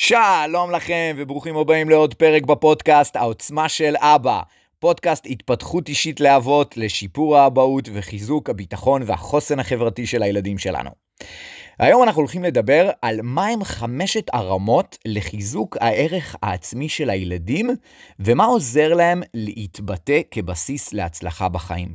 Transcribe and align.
שלום 0.00 0.70
לכם 0.70 1.14
וברוכים 1.16 1.56
הבאים 1.56 1.88
לעוד 1.88 2.14
פרק 2.14 2.42
בפודקאסט 2.42 3.16
העוצמה 3.16 3.68
של 3.68 3.94
אבא. 3.96 4.40
פודקאסט 4.78 5.26
התפתחות 5.30 5.88
אישית 5.88 6.20
לאבות 6.20 6.76
לשיפור 6.76 7.36
האבהות 7.36 7.88
וחיזוק 7.92 8.50
הביטחון 8.50 9.02
והחוסן 9.06 9.60
החברתי 9.60 10.06
של 10.06 10.22
הילדים 10.22 10.58
שלנו. 10.58 10.90
היום 11.78 12.02
אנחנו 12.02 12.20
הולכים 12.20 12.44
לדבר 12.44 12.90
על 13.02 13.20
מהם 13.22 13.64
חמשת 13.64 14.26
הרמות 14.32 14.98
לחיזוק 15.04 15.76
הערך 15.80 16.36
העצמי 16.42 16.88
של 16.88 17.10
הילדים 17.10 17.70
ומה 18.20 18.44
עוזר 18.44 18.94
להם 18.94 19.22
להתבטא 19.34 20.20
כבסיס 20.30 20.92
להצלחה 20.92 21.48
בחיים. 21.48 21.94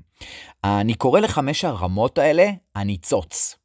אני 0.64 0.94
קורא 0.94 1.20
לחמש 1.20 1.66
הרמות 1.66 2.18
האלה 2.18 2.50
הניצוץ. 2.76 3.56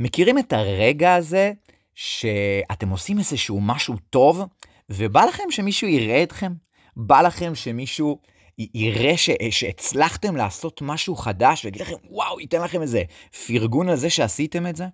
מכירים 0.00 0.38
את 0.38 0.52
הרגע 0.52 1.14
הזה 1.14 1.52
שאתם 1.94 2.88
עושים 2.88 3.18
איזשהו 3.18 3.60
משהו 3.60 3.94
טוב, 4.10 4.42
ובא 4.90 5.24
לכם 5.24 5.44
שמישהו 5.50 5.88
יראה 5.88 6.22
אתכם? 6.22 6.52
בא 6.96 7.20
לכם 7.20 7.54
שמישהו 7.54 8.18
יראה 8.58 9.16
ש... 9.16 9.30
שהצלחתם 9.50 10.36
לעשות 10.36 10.82
משהו 10.82 11.16
חדש, 11.16 11.64
ויגיד 11.64 11.82
לכם, 11.82 11.94
וואו, 12.10 12.40
ייתן 12.40 12.62
לכם 12.62 12.82
איזה 12.82 13.02
פרגון 13.46 13.88
על 13.88 13.96
זה 13.96 14.10
שעשיתם 14.10 14.66
את 14.66 14.76
זה? 14.76 14.84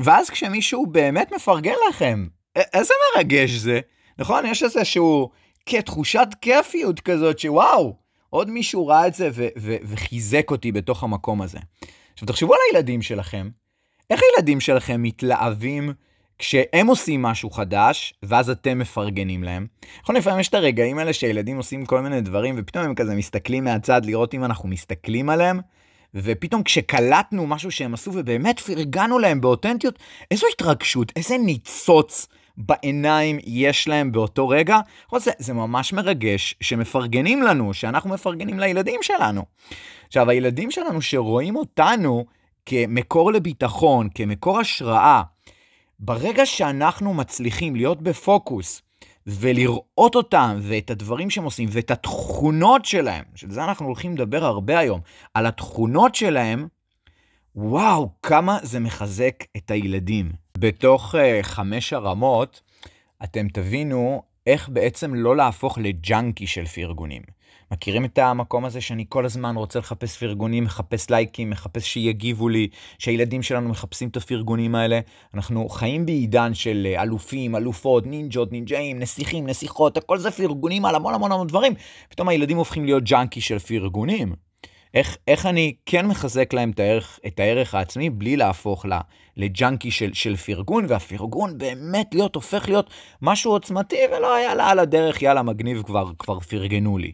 ואז 0.00 0.30
כשמישהו 0.30 0.86
באמת 0.86 1.32
מפרגן 1.32 1.74
לכם, 1.88 2.26
איזה 2.56 2.94
מרגש 3.16 3.50
זה, 3.50 3.80
נכון? 4.18 4.46
יש 4.46 4.62
איזשהו 4.62 5.30
כתחושת 5.66 6.28
כיפיות 6.40 7.00
כזאת, 7.00 7.38
שוואו, 7.38 7.96
עוד 8.30 8.50
מישהו 8.50 8.86
ראה 8.86 9.06
את 9.06 9.14
זה 9.14 9.30
ו- 9.32 9.48
ו- 9.58 9.76
וחיזק 9.82 10.50
אותי 10.50 10.72
בתוך 10.72 11.02
המקום 11.02 11.42
הזה. 11.42 11.58
עכשיו, 12.12 12.28
תחשבו 12.28 12.54
על 12.54 12.60
הילדים 12.70 13.02
שלכם, 13.02 13.50
איך 14.10 14.20
הילדים 14.22 14.60
שלכם 14.60 15.02
מתלהבים 15.02 15.92
כשהם 16.38 16.86
עושים 16.86 17.22
משהו 17.22 17.50
חדש, 17.50 18.14
ואז 18.22 18.50
אתם 18.50 18.78
מפרגנים 18.78 19.44
להם. 19.44 19.66
נכון, 20.02 20.16
לפעמים 20.16 20.40
יש 20.40 20.48
את 20.48 20.54
הרגעים 20.54 20.98
האלה 20.98 21.12
שהילדים 21.12 21.56
עושים 21.56 21.86
כל 21.86 22.00
מיני 22.00 22.20
דברים, 22.20 22.54
ופתאום 22.58 22.84
הם 22.84 22.94
כזה 22.94 23.14
מסתכלים 23.14 23.64
מהצד 23.64 24.04
לראות 24.04 24.34
אם 24.34 24.44
אנחנו 24.44 24.68
מסתכלים 24.68 25.30
עליהם, 25.30 25.60
ופתאום 26.14 26.62
כשקלטנו 26.62 27.46
משהו 27.46 27.70
שהם 27.70 27.94
עשו 27.94 28.10
ובאמת 28.14 28.60
פרגנו 28.60 29.18
להם 29.18 29.40
באותנטיות, 29.40 29.98
איזו 30.30 30.46
התרגשות, 30.54 31.12
איזה 31.16 31.38
ניצוץ 31.38 32.26
בעיניים 32.56 33.38
יש 33.44 33.88
להם 33.88 34.12
באותו 34.12 34.48
רגע. 34.48 34.78
זה, 35.16 35.30
זה 35.38 35.52
ממש 35.52 35.92
מרגש 35.92 36.54
שמפרגנים 36.60 37.42
לנו, 37.42 37.74
שאנחנו 37.74 38.10
מפרגנים 38.10 38.58
לילדים 38.58 39.02
שלנו. 39.02 39.44
עכשיו, 40.06 40.30
הילדים 40.30 40.70
שלנו 40.70 41.02
שרואים 41.02 41.56
אותנו 41.56 42.24
כמקור 42.66 43.32
לביטחון, 43.32 44.08
כמקור 44.14 44.60
השראה, 44.60 45.22
ברגע 46.04 46.46
שאנחנו 46.46 47.14
מצליחים 47.14 47.76
להיות 47.76 48.02
בפוקוס 48.02 48.82
ולראות 49.26 50.14
אותם 50.14 50.58
ואת 50.62 50.90
הדברים 50.90 51.30
שהם 51.30 51.44
עושים 51.44 51.68
ואת 51.72 51.90
התכונות 51.90 52.84
שלהם, 52.84 53.24
של 53.34 53.50
זה 53.50 53.64
אנחנו 53.64 53.86
הולכים 53.86 54.14
לדבר 54.14 54.44
הרבה 54.44 54.78
היום, 54.78 55.00
על 55.34 55.46
התכונות 55.46 56.14
שלהם, 56.14 56.68
וואו, 57.56 58.10
כמה 58.22 58.58
זה 58.62 58.80
מחזק 58.80 59.44
את 59.56 59.70
הילדים. 59.70 60.32
בתוך 60.58 61.14
uh, 61.14 61.18
חמש 61.42 61.92
הרמות, 61.92 62.62
אתם 63.24 63.48
תבינו 63.48 64.22
איך 64.46 64.68
בעצם 64.68 65.14
לא 65.14 65.36
להפוך 65.36 65.78
לג'אנקי 65.78 66.46
של 66.46 66.66
פרגונים. 66.66 67.22
מכירים 67.72 68.04
את 68.04 68.18
המקום 68.18 68.64
הזה 68.64 68.80
שאני 68.80 69.04
כל 69.08 69.24
הזמן 69.24 69.56
רוצה 69.56 69.78
לחפש 69.78 70.16
פרגונים, 70.16 70.64
מחפש 70.64 71.10
לייקים, 71.10 71.50
מחפש 71.50 71.84
שיגיבו 71.92 72.48
לי, 72.48 72.68
שהילדים 72.98 73.42
שלנו 73.42 73.68
מחפשים 73.68 74.08
את 74.08 74.16
הפרגונים 74.16 74.74
האלה. 74.74 75.00
אנחנו 75.34 75.68
חיים 75.68 76.06
בעידן 76.06 76.54
של 76.54 76.86
אה, 76.90 77.02
אלופים, 77.02 77.56
אלופות, 77.56 78.06
נינג'ות, 78.06 78.52
נינג'אים, 78.52 78.98
נסיכים, 78.98 79.46
נסיכות, 79.46 79.96
הכל 79.96 80.18
זה 80.18 80.30
פרגונים 80.30 80.84
על 80.84 80.94
המון 80.94 81.14
המון 81.14 81.32
המון 81.32 81.46
דברים. 81.46 81.74
פתאום 82.08 82.28
הילדים 82.28 82.56
הופכים 82.56 82.84
להיות 82.84 83.04
ג'אנקי 83.04 83.40
של 83.40 83.58
פרגונים. 83.58 84.34
איך, 84.94 85.16
איך 85.28 85.46
אני 85.46 85.74
כן 85.86 86.06
מחזק 86.06 86.52
להם 86.52 86.70
את 86.70 86.80
הערך, 86.80 87.18
את 87.26 87.40
הערך 87.40 87.74
העצמי 87.74 88.10
בלי 88.10 88.36
להפוך 88.36 88.86
לה, 88.86 89.00
לג'אנקי 89.36 89.90
של, 89.90 90.14
של 90.14 90.36
פרגון, 90.36 90.86
והפרגון 90.88 91.58
באמת 91.58 92.14
להיות, 92.14 92.34
הופך 92.34 92.68
להיות 92.68 92.90
משהו 93.22 93.52
עוצמתי, 93.52 93.98
ולא 94.16 94.40
יאללה 94.40 94.70
על 94.70 94.78
הדרך, 94.78 95.22
יאללה 95.22 95.42
מגניב, 95.42 95.82
כבר, 95.82 96.10
כבר 96.18 96.40
פרגנו 96.40 96.98
לי. 96.98 97.12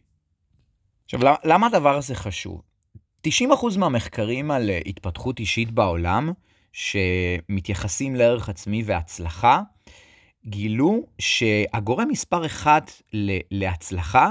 עכשיו, 1.14 1.34
למה 1.44 1.66
הדבר 1.66 1.96
הזה 1.96 2.14
חשוב? 2.14 2.62
90% 3.28 3.30
מהמחקרים 3.78 4.50
על 4.50 4.70
אה, 4.70 4.80
התפתחות 4.86 5.40
אישית 5.40 5.70
בעולם, 5.70 6.32
שמתייחסים 6.72 8.16
לערך 8.16 8.48
עצמי 8.48 8.82
והצלחה, 8.86 9.60
גילו 10.46 11.06
שהגורם 11.18 12.08
מספר 12.08 12.46
אחד 12.46 12.80
להצלחה 13.50 14.30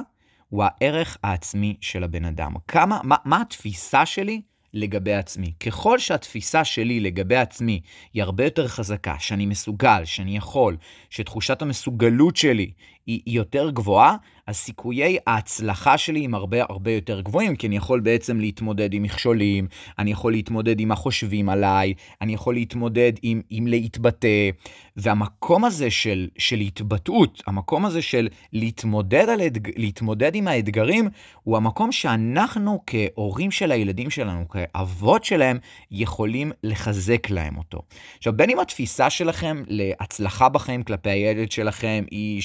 הוא 0.50 0.64
הערך 0.64 1.18
העצמי 1.24 1.78
של 1.82 2.04
הבן 2.04 2.26
אדם. 2.26 2.54
כמה, 2.68 3.00
מה, 3.04 3.16
מה 3.26 3.42
התפיסה 3.42 4.06
שלי 4.06 4.42
לגבי 4.74 5.14
עצמי. 5.14 5.54
ככל 5.60 6.00
שהתפיסה 6.00 6.64
שלי 6.64 7.00
לגבי 7.00 7.36
עצמי 7.36 7.82
היא 8.14 8.24
הרבה 8.24 8.44
יותר 8.44 8.68
חזקה, 8.68 9.16
שאני 9.20 9.46
מסוגל, 9.46 10.06
שאני 10.06 10.38
יכול, 10.38 10.78
שתחושת 11.10 11.62
המסוגלות 11.62 12.36
שלי 12.36 12.72
היא, 13.06 13.22
יותר 13.26 13.70
גבוהה, 13.70 14.16
אז 14.48 14.56
סיכויי 14.56 15.18
ההצלחה 15.28 15.98
שלי 15.98 16.26
הם 16.26 16.36
הרבה 16.36 16.58
הרבה 16.70 16.92
יותר 16.92 17.22
גבוהים, 17.22 17.56
כי 17.56 17.68
אני 17.68 17.76
יכול 17.76 18.00
בעצם 18.00 18.40
להתמודד 18.40 18.94
עם 18.94 19.04
מכשולים, 19.04 19.68
אני 20.00 20.12
יכול 20.12 20.32
להתמודד 20.32 20.80
עם 20.80 20.88
מה 20.88 20.96
חושבים 20.96 21.50
עליי, 21.50 21.94
אני 22.22 22.34
יכול 22.34 22.54
להתמודד 22.54 23.14
עם, 23.22 23.42
עם 23.50 23.68
להתבטא, 23.68 24.50
והמקום 24.98 25.66
הזה 25.66 25.92
של, 25.92 26.28
של 26.38 26.60
התבטאות, 26.60 27.44
המקום 27.48 27.86
הזה 27.86 28.02
של 28.02 28.28
להתמודד, 28.54 29.30
על, 29.30 29.40
להתמודד 29.76 30.36
עם 30.36 30.48
האתגרים, 30.48 31.10
הוא 31.44 31.58
המקום 31.58 31.92
שאנחנו 31.92 32.84
כהורים 32.88 33.52
של 33.52 33.72
הילדים 33.72 34.10
שלנו, 34.10 34.46
כאבות 34.50 35.24
שלהם, 35.24 35.58
יכולים 35.92 36.52
לחזק 36.64 37.30
להם 37.30 37.58
אותו. 37.58 37.82
עכשיו, 38.18 38.34
בין 38.34 38.50
אם 38.50 38.60
התפיסה 38.60 39.10
שלכם 39.10 39.64
להצלחה 39.68 40.50
בחיים 40.50 40.84
כלפי 40.84 41.10
הילד 41.10 41.52
שלכם 41.52 42.04
היא 42.12 42.42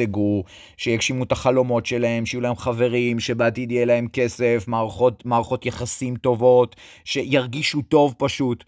שישגשגו, 0.00 0.44
שיגשימו 0.76 1.24
את 1.24 1.32
החלומות 1.32 1.86
שלהם, 1.86 2.26
שיהיו 2.26 2.40
להם 2.40 2.56
חברים, 2.56 3.20
שבעתיד 3.20 3.72
יהיה 3.72 3.84
להם 3.84 4.08
כסף, 4.12 4.64
מערכות, 4.66 5.26
מערכות 5.26 5.66
יחסים 5.66 6.16
טובות, 6.16 6.76
שירגישו 7.04 7.82
טוב 7.82 8.14
פשוט. 8.18 8.64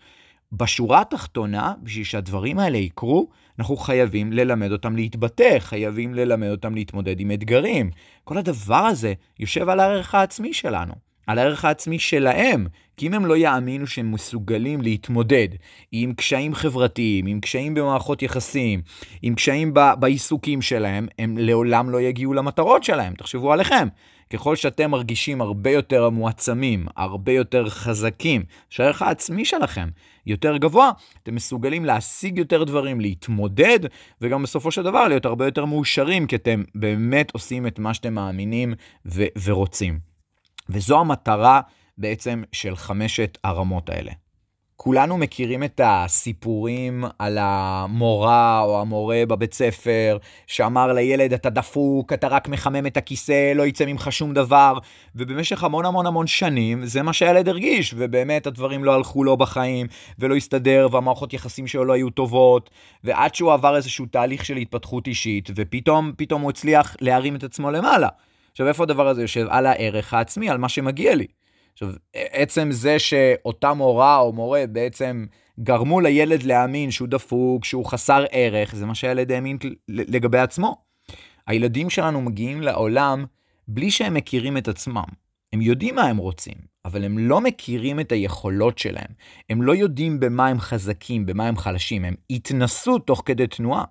בשורה 0.53 1.01
התחתונה, 1.01 1.73
בשביל 1.83 2.05
שהדברים 2.05 2.59
האלה 2.59 2.79
יקרו, 2.79 3.29
אנחנו 3.59 3.77
חייבים 3.77 4.33
ללמד 4.33 4.73
אותם 4.73 4.97
להתבטא, 4.97 5.59
חייבים 5.59 6.15
ללמד 6.15 6.49
אותם 6.51 6.75
להתמודד 6.75 7.21
עם 7.21 7.31
אתגרים. 7.33 7.91
כל 8.25 8.39
הדבר 8.39 8.75
הזה 8.75 9.15
יושב 9.39 9.69
על 9.69 9.81
הערך 9.81 10.15
העצמי 10.15 10.55
שלנו. 10.55 11.12
על 11.27 11.39
הערך 11.39 11.65
העצמי 11.65 11.99
שלהם, 11.99 12.67
כי 12.97 13.07
אם 13.07 13.15
הם 13.15 13.27
לא 13.27 13.37
יאמינו 13.37 13.87
שהם 13.87 14.13
מסוגלים 14.13 14.83
להתמודד 14.83 15.49
עם 15.93 16.13
קשיים 16.15 16.55
חברתיים, 16.55 17.27
עם 17.27 17.41
קשיים 17.41 17.75
במערכות 17.75 18.23
יחסים, 18.23 18.83
עם 19.23 19.35
קשיים 19.35 19.75
ב- 19.75 19.93
בעיסוקים 19.99 20.63
שלהם, 20.63 21.07
הם 21.19 21.39
לעולם 21.39 21.91
לא 21.91 22.01
יגיעו 22.01 22.35
למטרות 22.35 22.85
שלהם. 22.85 23.15
תחשבו 23.15 23.53
עליכם, 23.53 23.89
ככל 24.33 24.57
שאתם 24.57 24.91
מרגישים 24.91 25.41
הרבה 25.41 25.71
יותר 25.71 26.11
מועצמים, 26.11 26.87
הרבה 26.97 27.33
יותר 27.33 27.69
חזקים, 27.69 28.43
שהערך 28.71 29.03
העצמי 29.03 29.45
שלכם 29.45 29.89
יותר 30.27 30.57
גבוה, 30.57 30.91
אתם 31.23 31.35
מסוגלים 31.35 31.85
להשיג 31.85 32.39
יותר 32.39 32.65
דברים, 32.65 33.01
להתמודד, 33.01 33.79
וגם 34.21 34.43
בסופו 34.43 34.71
של 34.71 34.83
דבר 34.83 35.09
להיות 35.09 35.25
הרבה 35.25 35.45
יותר 35.45 35.65
מאושרים, 35.65 36.27
כי 36.27 36.37
אתם 36.37 36.63
באמת 36.75 37.31
עושים 37.33 37.67
את 37.67 37.79
מה 37.79 37.95
שאתם 37.95 38.15
מאמינים 38.15 38.75
ו- 39.07 39.27
ורוצים. 39.45 40.12
וזו 40.69 41.01
המטרה 41.01 41.61
בעצם 41.99 42.43
של 42.53 42.77
חמשת 42.77 43.39
הרמות 43.45 43.91
האלה. 43.91 44.13
כולנו 44.85 45.19
מכירים 45.19 45.65
את 45.65 45.81
הסיפורים 45.85 47.05
על 47.19 47.39
המורה 47.41 48.61
או 48.61 48.81
המורה 48.81 49.23
בבית 49.29 49.55
ספר 49.55 50.19
שאמר 50.47 50.93
לילד 50.93 51.33
אתה 51.33 51.51
דפוק, 51.51 52.13
אתה 52.13 52.29
רק 52.29 52.49
מחמם 52.49 52.87
את 52.87 52.97
הכיסא, 52.97 53.53
לא 53.55 53.67
יצא 53.67 53.85
ממך 53.85 54.09
שום 54.11 54.35
דבר, 54.35 54.79
ובמשך 55.15 55.65
המון 55.65 55.85
המון 55.85 56.07
המון 56.07 56.27
שנים 56.27 56.87
זה 56.87 57.03
מה 57.03 57.13
שהילד 57.13 57.49
הרגיש, 57.49 57.95
ובאמת 57.99 58.47
הדברים 58.47 58.85
לא 58.85 58.95
הלכו 58.95 59.25
לו 59.25 59.37
בחיים 59.37 59.87
ולא 60.19 60.37
הסתדר 60.37 60.89
והמערכות 60.93 61.33
יחסים 61.33 61.67
שלו 61.67 61.85
לא 61.85 61.93
היו 61.93 62.11
טובות, 62.11 62.71
ועד 63.05 63.35
שהוא 63.35 63.53
עבר 63.53 63.77
איזשהו 63.77 64.07
תהליך 64.07 64.45
של 64.45 64.57
התפתחות 64.57 65.07
אישית 65.07 65.51
ופתאום 65.57 66.13
פתאום 66.17 66.43
הוא 66.43 66.51
הצליח 66.51 66.97
להרים 67.01 67.37
את 67.37 67.45
עצמו 67.45 67.71
למעלה. 67.71 68.09
עכשיו, 68.53 68.69
איפה 68.69 68.83
הדבר 68.83 69.09
הזה 69.09 69.23
יושב? 69.23 69.47
על 69.51 69.67
הערך 69.67 70.15
העצמי, 70.15 70.51
על 70.51 70.59
מה 70.59 70.69
שמגיע 70.69 71.15
לי. 71.15 71.27
עכשיו, 71.73 71.93
עצם 72.15 72.69
זה 72.71 72.99
שאותה 72.99 73.75
מורה 73.75 74.19
או 74.19 74.33
מורה 74.33 74.65
בעצם 74.69 75.27
גרמו 75.61 76.01
לילד 76.01 76.43
להאמין 76.43 76.91
שהוא 76.91 77.09
דפוק, 77.09 77.65
שהוא 77.65 77.87
חסר 77.87 78.25
ערך, 78.31 78.75
זה 78.75 78.87
מה 78.87 78.95
שהילד 78.95 79.33
האמין 79.33 79.59
לגבי 79.89 80.39
עצמו. 80.39 80.77
הילדים 81.47 81.91
שלנו 81.91 82.21
מגיעים 82.23 82.61
לעולם 82.61 83.25
בלי 83.69 83.91
שהם 83.91 84.15
מכירים 84.15 84.57
את 84.57 84.69
עצמם. 84.69 85.05
הם 85.53 85.61
יודעים 85.61 85.95
מה 85.95 86.03
הם 86.03 86.17
רוצים, 86.17 86.55
אבל 86.85 87.05
הם 87.05 87.19
לא 87.19 87.41
מכירים 87.41 88.01
את 88.01 88.13
היכולות 88.13 88.79
שלהם. 88.79 89.11
הם 89.51 89.63
לא 89.63 89.75
יודעים 89.75 90.21
במה 90.21 90.47
הם 90.47 90.61
חזקים, 90.61 91.27
במה 91.27 91.49
הם 91.49 91.57
חלשים, 91.57 92.05
הם 92.05 92.15
התנסו 92.31 92.99
תוך 92.99 93.23
כדי 93.27 93.47
תנועה. 93.47 93.85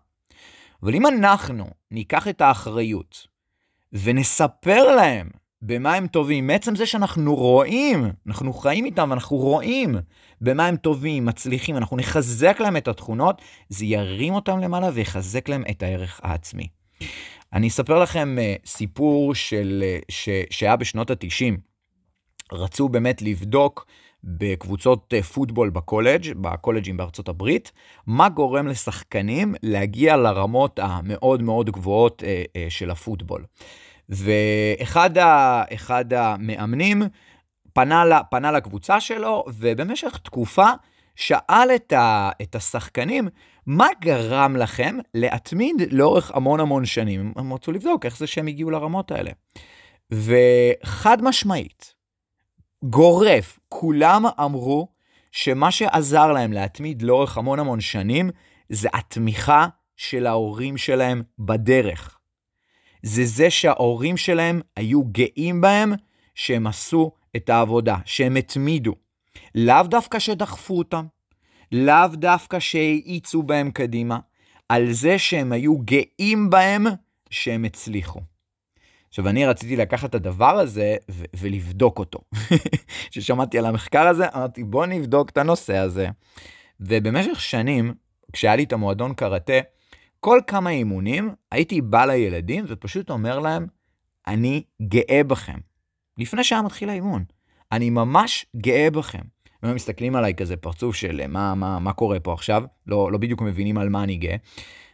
אבל 0.83 0.95
אם 0.95 1.07
אנחנו 1.07 1.65
ניקח 1.91 2.27
את 2.27 2.41
האחריות 2.41 3.27
ונספר 3.93 4.95
להם 4.95 5.29
במה 5.61 5.93
הם 5.93 6.07
טובים, 6.07 6.47
מעצם 6.47 6.75
זה 6.75 6.85
שאנחנו 6.85 7.35
רואים, 7.35 8.11
אנחנו 8.27 8.53
חיים 8.53 8.85
איתם 8.85 9.07
ואנחנו 9.09 9.37
רואים 9.37 9.95
במה 10.41 10.67
הם 10.67 10.75
טובים, 10.75 11.25
מצליחים, 11.25 11.77
אנחנו 11.77 11.97
נחזק 11.97 12.59
להם 12.59 12.77
את 12.77 12.87
התכונות, 12.87 13.41
זה 13.69 13.85
ירים 13.85 14.33
אותם 14.33 14.59
למעלה 14.59 14.89
ויחזק 14.93 15.49
להם 15.49 15.63
את 15.69 15.83
הערך 15.83 16.19
העצמי. 16.23 16.67
אני 17.53 17.67
אספר 17.67 17.99
לכם 17.99 18.37
uh, 18.37 18.67
סיפור 18.69 19.35
של, 19.35 19.83
uh, 19.83 20.05
ש, 20.09 20.29
שהיה 20.49 20.75
בשנות 20.75 21.11
ה-90. 21.11 21.57
רצו 22.51 22.89
באמת 22.89 23.21
לבדוק 23.21 23.85
בקבוצות 24.23 25.13
uh, 25.13 25.23
פוטבול 25.23 25.69
בקולג', 25.69 26.33
בקולג'ים 26.33 26.97
בארצות 26.97 27.29
הברית, 27.29 27.71
מה 28.07 28.29
גורם 28.29 28.67
לשחקנים 28.67 29.55
להגיע 29.63 30.17
לרמות 30.17 30.79
המאוד 30.79 31.41
מאוד 31.41 31.69
גבוהות 31.69 32.21
uh, 32.21 32.25
uh, 32.25 32.69
של 32.69 32.91
הפוטבול. 32.91 33.45
ואחד 34.09 35.17
ה, 35.17 35.63
המאמנים 36.11 37.03
פנה, 37.73 38.05
לה, 38.05 38.23
פנה 38.23 38.51
לקבוצה 38.51 38.99
שלו, 38.99 39.45
ובמשך 39.47 40.17
תקופה 40.23 40.67
שאל 41.15 41.69
את, 41.75 41.93
ה, 41.93 42.29
את 42.41 42.55
השחקנים, 42.55 43.27
מה 43.65 43.87
גרם 44.01 44.55
לכם 44.55 44.97
להתמיד 45.13 45.75
לאורך 45.91 46.31
המון 46.33 46.59
המון 46.59 46.85
שנים? 46.85 47.33
הם 47.35 47.53
רצו 47.53 47.71
לבדוק 47.71 48.05
איך 48.05 48.17
זה 48.17 48.27
שהם 48.27 48.47
הגיעו 48.47 48.69
לרמות 48.69 49.11
האלה. 49.11 49.31
וחד 50.11 51.17
משמעית, 51.21 51.93
גורף, 52.83 53.59
כולם 53.69 54.25
אמרו 54.39 54.87
שמה 55.31 55.71
שעזר 55.71 56.31
להם 56.31 56.53
להתמיד 56.53 57.01
לאורך 57.01 57.37
המון 57.37 57.59
המון 57.59 57.81
שנים, 57.81 58.29
זה 58.69 58.89
התמיכה 58.93 59.67
של 59.97 60.27
ההורים 60.27 60.77
שלהם 60.77 61.23
בדרך. 61.39 62.17
זה 63.03 63.25
זה 63.25 63.49
שההורים 63.49 64.17
שלהם 64.17 64.61
היו 64.75 65.03
גאים 65.03 65.61
בהם 65.61 65.93
שהם 66.35 66.67
עשו 66.67 67.11
את 67.35 67.49
העבודה, 67.49 67.97
שהם 68.05 68.35
התמידו. 68.35 68.95
לאו 69.55 69.83
דווקא 69.83 70.19
שדחפו 70.19 70.77
אותם, 70.77 71.05
לאו 71.71 72.07
דווקא 72.13 72.59
שהאיצו 72.59 73.43
בהם 73.43 73.71
קדימה, 73.71 74.19
על 74.69 74.91
זה 74.91 75.19
שהם 75.19 75.51
היו 75.51 75.77
גאים 75.77 76.49
בהם 76.49 76.85
שהם 77.29 77.65
הצליחו. 77.65 78.30
עכשיו, 79.11 79.27
אני 79.27 79.45
רציתי 79.45 79.75
לקחת 79.75 80.09
את 80.09 80.15
הדבר 80.15 80.59
הזה 80.59 80.95
ו- 81.11 81.23
ולבדוק 81.37 81.99
אותו. 81.99 82.19
כששמעתי 83.11 83.59
על 83.59 83.65
המחקר 83.65 84.07
הזה, 84.07 84.25
אמרתי, 84.35 84.63
בוא 84.63 84.85
נבדוק 84.85 85.29
את 85.29 85.37
הנושא 85.37 85.77
הזה. 85.77 86.07
ובמשך 86.79 87.41
שנים, 87.41 87.93
כשהיה 88.33 88.55
לי 88.55 88.63
את 88.63 88.73
המועדון 88.73 89.13
קראטה, 89.13 89.53
כל 90.19 90.39
כמה 90.47 90.69
אימונים 90.69 91.29
הייתי 91.51 91.81
בא 91.81 92.05
לילדים 92.05 92.65
ופשוט 92.67 93.09
אומר 93.09 93.39
להם, 93.39 93.67
אני 94.27 94.63
גאה 94.81 95.23
בכם. 95.23 95.57
לפני 96.17 96.43
שהיה 96.43 96.61
מתחיל 96.61 96.89
האימון. 96.89 97.23
אני 97.71 97.89
ממש 97.89 98.45
גאה 98.57 98.91
בכם. 98.91 99.21
הם 99.63 99.75
מסתכלים 99.75 100.15
עליי 100.15 100.33
כזה 100.33 100.57
פרצוף 100.57 100.95
של 100.95 101.27
מה, 101.27 101.55
מה, 101.55 101.79
מה 101.79 101.93
קורה 101.93 102.19
פה 102.19 102.33
עכשיו, 102.33 102.63
לא, 102.87 103.11
לא 103.11 103.17
בדיוק 103.17 103.41
מבינים 103.41 103.77
על 103.77 103.89
מה 103.89 104.03
אני 104.03 104.15
גאה. 104.15 104.35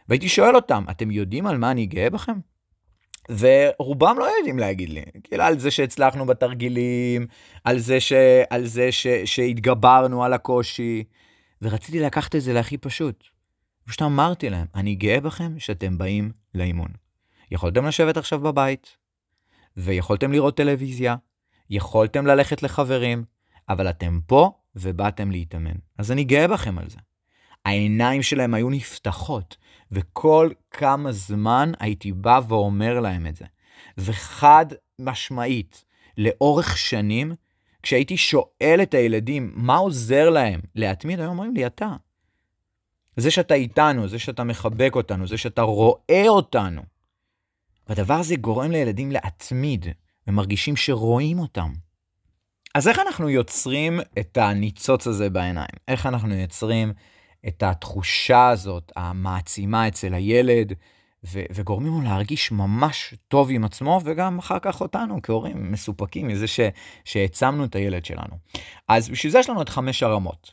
והייתי 0.08 0.28
שואל 0.28 0.56
אותם, 0.56 0.84
אתם 0.90 1.10
יודעים 1.10 1.46
על 1.46 1.58
מה 1.58 1.70
אני 1.70 1.86
גאה 1.86 2.10
בכם? 2.10 2.38
ורובם 3.28 4.16
לא 4.18 4.28
יודעים 4.38 4.58
להגיד 4.58 4.88
לי, 4.88 5.02
כאילו 5.24 5.42
על 5.44 5.58
זה 5.58 5.70
שהצלחנו 5.70 6.26
בתרגילים, 6.26 7.26
על 7.64 7.78
זה, 7.78 8.00
ש, 8.00 8.12
על 8.50 8.66
זה 8.66 8.92
ש, 8.92 9.06
שהתגברנו 9.06 10.24
על 10.24 10.32
הקושי, 10.32 11.04
ורציתי 11.62 12.00
לקחת 12.00 12.34
את 12.36 12.40
זה 12.40 12.52
להכי 12.52 12.78
פשוט. 12.78 13.24
פשוט 13.84 14.02
אמרתי 14.02 14.50
להם, 14.50 14.66
אני 14.74 14.94
גאה 14.94 15.20
בכם 15.20 15.58
שאתם 15.58 15.98
באים 15.98 16.32
לאימון. 16.54 16.88
יכולתם 17.50 17.86
לשבת 17.86 18.16
עכשיו 18.16 18.40
בבית, 18.40 18.96
ויכולתם 19.76 20.32
לראות 20.32 20.56
טלוויזיה, 20.56 21.16
יכולתם 21.70 22.26
ללכת 22.26 22.62
לחברים, 22.62 23.24
אבל 23.68 23.90
אתם 23.90 24.20
פה 24.26 24.50
ובאתם 24.76 25.30
להתאמן. 25.30 25.76
אז 25.98 26.12
אני 26.12 26.24
גאה 26.24 26.48
בכם 26.48 26.78
על 26.78 26.90
זה. 26.90 26.98
העיניים 27.64 28.22
שלהם 28.22 28.54
היו 28.54 28.70
נפתחות, 28.70 29.56
וכל 29.92 30.50
כמה 30.70 31.12
זמן 31.12 31.72
הייתי 31.80 32.12
בא 32.12 32.40
ואומר 32.48 33.00
להם 33.00 33.26
את 33.26 33.36
זה. 33.36 33.44
וחד 33.98 34.66
משמעית, 34.98 35.84
לאורך 36.18 36.78
שנים, 36.78 37.34
כשהייתי 37.82 38.16
שואל 38.16 38.78
את 38.82 38.94
הילדים 38.94 39.52
מה 39.54 39.76
עוזר 39.76 40.30
להם 40.30 40.60
להתמיד, 40.74 41.20
היו 41.20 41.28
אומרים 41.28 41.54
לי, 41.54 41.66
אתה. 41.66 41.96
זה 43.16 43.30
שאתה 43.30 43.54
איתנו, 43.54 44.08
זה 44.08 44.18
שאתה 44.18 44.44
מחבק 44.44 44.92
אותנו, 44.94 45.26
זה 45.26 45.38
שאתה 45.38 45.62
רואה 45.62 46.24
אותנו. 46.28 46.82
והדבר 47.88 48.14
הזה 48.14 48.36
גורם 48.36 48.70
לילדים 48.70 49.12
להתמיד, 49.12 49.86
ומרגישים 50.26 50.76
שרואים 50.76 51.38
אותם. 51.38 51.72
אז 52.74 52.88
איך 52.88 52.98
אנחנו 52.98 53.28
יוצרים 53.28 54.00
את 54.18 54.36
הניצוץ 54.36 55.06
הזה 55.06 55.30
בעיניים? 55.30 55.68
איך 55.88 56.06
אנחנו 56.06 56.34
יוצרים 56.34 56.92
את 57.46 57.62
התחושה 57.62 58.48
הזאת, 58.48 58.92
המעצימה 58.96 59.88
אצל 59.88 60.14
הילד, 60.14 60.72
ו- 61.24 61.44
וגורמים 61.50 61.92
לו 61.92 62.00
להרגיש 62.02 62.52
ממש 62.52 63.14
טוב 63.28 63.50
עם 63.50 63.64
עצמו, 63.64 64.00
וגם 64.04 64.38
אחר 64.38 64.58
כך 64.58 64.80
אותנו 64.80 65.22
כהורים 65.22 65.72
מסופקים 65.72 66.28
מזה 66.28 66.46
ש- 66.46 66.60
שהעצמנו 67.04 67.64
את 67.64 67.74
הילד 67.74 68.04
שלנו. 68.04 68.36
אז 68.88 69.08
בשביל 69.08 69.32
זה 69.32 69.38
יש 69.38 69.50
לנו 69.50 69.62
את 69.62 69.68
חמש 69.68 70.02
הרמות. 70.02 70.52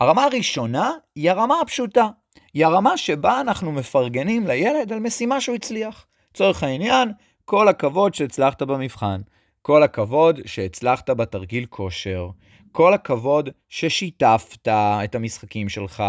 הרמה 0.00 0.24
הראשונה 0.24 0.90
היא 1.14 1.30
הרמה 1.30 1.54
הפשוטה. 1.62 2.08
היא 2.54 2.66
הרמה 2.66 2.96
שבה 2.96 3.40
אנחנו 3.40 3.72
מפרגנים 3.72 4.46
לילד 4.46 4.92
על 4.92 4.98
משימה 5.00 5.40
שהוא 5.40 5.56
הצליח. 5.56 6.06
לצורך 6.34 6.62
העניין, 6.62 7.12
כל 7.44 7.68
הכבוד 7.68 8.14
שהצלחת 8.14 8.62
במבחן. 8.62 9.20
כל 9.62 9.82
הכבוד 9.82 10.40
שהצלחת 10.46 11.10
בתרגיל 11.10 11.66
כושר. 11.66 12.28
כל 12.72 12.94
הכבוד 12.94 13.48
ששיתפת 13.68 14.68
את 15.04 15.14
המשחקים 15.14 15.68
שלך. 15.68 16.04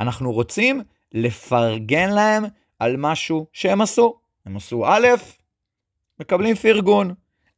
אנחנו 0.00 0.32
רוצים 0.32 0.82
לפרגן 1.12 2.10
להם 2.10 2.44
על 2.78 2.96
משהו 2.98 3.46
שהם 3.52 3.80
עשו. 3.80 4.18
הם 4.46 4.56
עשו 4.56 4.86
א', 4.86 5.06
מקבלים 6.20 6.54
פרגון. 6.54 7.14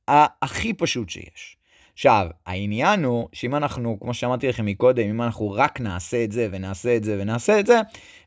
הכי 0.08 0.72
פשוט 0.72 1.08
שיש. 1.08 1.56
עכשיו, 1.92 2.26
העניין 2.46 3.04
הוא 3.04 3.28
שאם 3.32 3.54
אנחנו, 3.54 3.98
כמו 4.00 4.14
שאמרתי 4.14 4.48
לכם 4.48 4.66
מקודם, 4.66 5.08
אם 5.08 5.22
אנחנו 5.22 5.50
רק 5.50 5.80
נעשה 5.80 6.24
את 6.24 6.32
זה 6.32 6.48
ונעשה 6.52 6.96
את 6.96 7.04
זה 7.04 7.18
ונעשה 7.20 7.60
את 7.60 7.66
זה, 7.66 7.80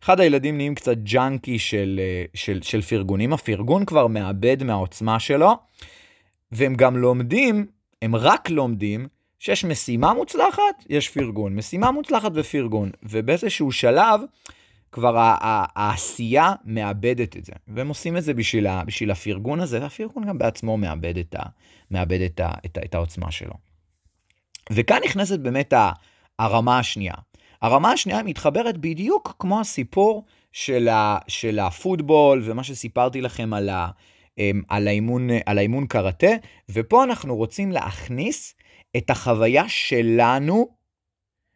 אחד 0.04 0.20
הילדים 0.20 0.58
נהיים 0.58 0.76
קצת 0.76 0.98
ג'אנקי 1.04 1.60
של, 1.60 2.00
אה, 2.04 2.26
של, 2.34 2.62
של 2.62 2.82
פרגונים. 2.82 3.34
הפרגון 3.34 3.86
כבר 3.86 4.08
מאבד 4.08 4.63
מהעוצמה 4.63 5.20
שלו, 5.20 5.51
והם 6.51 6.75
גם 6.75 6.98
לומדים, 6.98 7.66
הם 8.01 8.16
רק 8.16 8.50
לומדים, 8.50 9.08
שיש 9.41 9.65
משימה 9.65 10.13
מוצלחת, 10.13 10.86
יש 10.89 11.10
פרגון. 11.10 11.55
משימה 11.55 11.91
מוצלחת 11.91 12.31
ופרגון. 12.33 12.91
ובאיזשהו 13.03 13.71
שלב, 13.71 14.21
כבר 14.91 15.13
העשייה 15.17 16.53
מאבדת 16.65 17.38
את 17.38 17.45
זה. 17.45 17.53
והם 17.67 17.88
עושים 17.88 18.17
את 18.17 18.24
זה 18.24 18.33
בשביל, 18.33 18.67
בשביל 18.86 19.12
הפרגון 19.12 19.60
הזה, 19.60 19.81
והפרגון 19.81 20.25
גם 20.27 20.38
בעצמו 20.38 20.77
מאבד 20.77 21.17
את, 21.17 21.36
ה, 21.36 21.43
מאבד 21.91 22.21
את, 22.21 22.39
ה, 22.39 22.51
את, 22.65 22.77
ה, 22.77 22.81
את 22.86 22.95
העוצמה 22.95 23.31
שלו. 23.31 23.53
וכאן 24.71 25.00
נכנסת 25.05 25.39
באמת 25.39 25.74
הרמה 26.39 26.79
השנייה. 26.79 27.13
הרמה 27.62 27.91
השנייה 27.91 28.24
מתחברת 28.24 28.77
בדיוק 28.77 29.36
כמו 29.39 29.60
הסיפור 29.60 30.25
של, 30.51 30.88
ה, 30.88 31.17
של 31.27 31.60
הפוטבול 31.60 32.41
ומה 32.45 32.63
שסיפרתי 32.63 33.21
לכם 33.21 33.53
על, 33.53 33.69
ה, 33.69 33.88
אמ, 34.38 34.62
על, 34.69 34.88
האימון, 34.88 35.27
על 35.45 35.57
האימון 35.57 35.88
קראטה, 35.88 36.31
ופה 36.69 37.03
אנחנו 37.03 37.36
רוצים 37.36 37.71
להכניס 37.71 38.55
את 38.98 39.10
החוויה 39.10 39.69
שלנו 39.69 40.67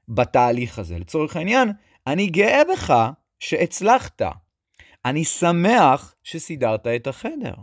בתהליך 0.07 0.79
הזה. 0.79 0.99
לצורך 0.99 1.35
העניין, 1.35 1.71
אני 2.07 2.27
גאה 2.27 2.61
בך 2.73 2.93
שהצלחת. 3.39 4.21
אני 5.05 5.25
שמח 5.25 6.15
שסידרת 6.23 6.87
את 6.87 7.07
החדר. 7.07 7.53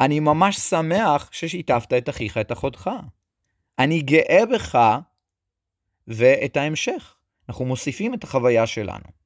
אני 0.00 0.20
ממש 0.20 0.56
שמח 0.56 1.28
ששיתפת 1.32 1.92
את 1.92 2.08
אחיך, 2.08 2.38
את 2.38 2.52
אחותך. 2.52 2.90
אני 3.78 4.02
גאה 4.02 4.42
בך 4.52 4.78
ואת 6.08 6.56
ההמשך. 6.56 7.16
אנחנו 7.48 7.64
מוסיפים 7.64 8.14
את 8.14 8.24
החוויה 8.24 8.66
שלנו. 8.66 9.16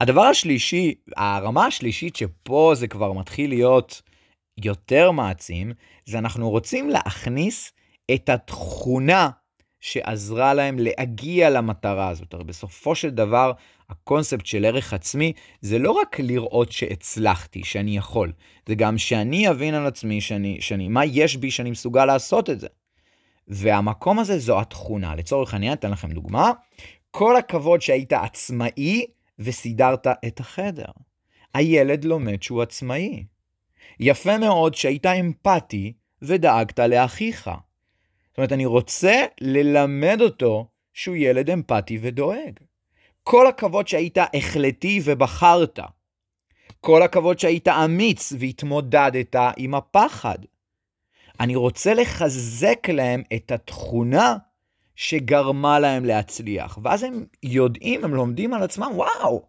הדבר 0.00 0.22
השלישי, 0.22 0.94
הרמה 1.16 1.66
השלישית 1.66 2.16
שפה 2.16 2.72
זה 2.74 2.88
כבר 2.88 3.12
מתחיל 3.12 3.50
להיות 3.50 4.02
יותר 4.64 5.10
מעצים, 5.10 5.72
זה 6.06 6.18
אנחנו 6.18 6.50
רוצים 6.50 6.90
להכניס 6.90 7.72
את 8.14 8.28
התכונה 8.28 9.30
שעזרה 9.80 10.54
להם 10.54 10.78
להגיע 10.78 11.50
למטרה 11.50 12.08
הזאת. 12.08 12.34
הרי 12.34 12.44
בסופו 12.44 12.94
של 12.94 13.10
דבר, 13.10 13.52
הקונספט 13.88 14.46
של 14.46 14.64
ערך 14.64 14.92
עצמי 14.92 15.32
זה 15.60 15.78
לא 15.78 15.90
רק 15.90 16.20
לראות 16.20 16.72
שהצלחתי, 16.72 17.64
שאני 17.64 17.96
יכול, 17.96 18.32
זה 18.66 18.74
גם 18.74 18.98
שאני 18.98 19.50
אבין 19.50 19.74
על 19.74 19.86
עצמי 19.86 20.20
שאני, 20.20 20.56
שאני, 20.60 20.88
מה 20.88 21.04
יש 21.04 21.36
בי 21.36 21.50
שאני 21.50 21.70
מסוגל 21.70 22.04
לעשות 22.04 22.50
את 22.50 22.60
זה. 22.60 22.68
והמקום 23.48 24.18
הזה 24.18 24.38
זו 24.38 24.60
התכונה. 24.60 25.14
לצורך 25.14 25.54
העניין, 25.54 25.72
אתן 25.72 25.90
לכם 25.90 26.12
דוגמה, 26.12 26.52
כל 27.10 27.36
הכבוד 27.36 27.82
שהיית 27.82 28.12
עצמאי 28.12 29.04
וסידרת 29.38 30.06
את 30.26 30.40
החדר. 30.40 30.90
הילד 31.54 32.04
לומד 32.04 32.42
שהוא 32.42 32.62
עצמאי. 32.62 33.24
יפה 34.00 34.38
מאוד 34.38 34.74
שהיית 34.74 35.06
אמפתי 35.06 35.92
ודאגת 36.22 36.78
לאחיך. 36.78 37.50
זאת 38.38 38.40
אומרת, 38.40 38.52
אני 38.52 38.66
רוצה 38.66 39.24
ללמד 39.40 40.18
אותו 40.20 40.66
שהוא 40.92 41.16
ילד 41.16 41.50
אמפתי 41.50 41.98
ודואג. 42.02 42.58
כל 43.22 43.46
הכבוד 43.46 43.88
שהיית 43.88 44.18
החלטי 44.34 45.00
ובחרת. 45.04 45.78
כל 46.80 47.02
הכבוד 47.02 47.38
שהיית 47.38 47.68
אמיץ 47.68 48.32
והתמודדת 48.38 49.36
עם 49.56 49.74
הפחד. 49.74 50.38
אני 51.40 51.56
רוצה 51.56 51.94
לחזק 51.94 52.88
להם 52.88 53.22
את 53.34 53.52
התכונה 53.52 54.36
שגרמה 54.96 55.78
להם 55.78 56.04
להצליח. 56.04 56.78
ואז 56.82 57.02
הם 57.02 57.24
יודעים, 57.42 58.04
הם 58.04 58.14
לומדים 58.14 58.54
על 58.54 58.62
עצמם, 58.62 58.90
וואו, 58.94 59.42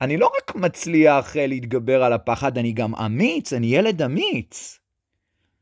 אני 0.00 0.16
לא 0.16 0.30
רק 0.36 0.54
מצליח 0.54 1.36
אה, 1.36 1.46
להתגבר 1.46 2.02
על 2.02 2.12
הפחד, 2.12 2.58
אני 2.58 2.72
גם 2.72 2.94
אמיץ, 2.94 3.52
אני 3.52 3.66
ילד 3.66 4.02
אמיץ. 4.02 4.81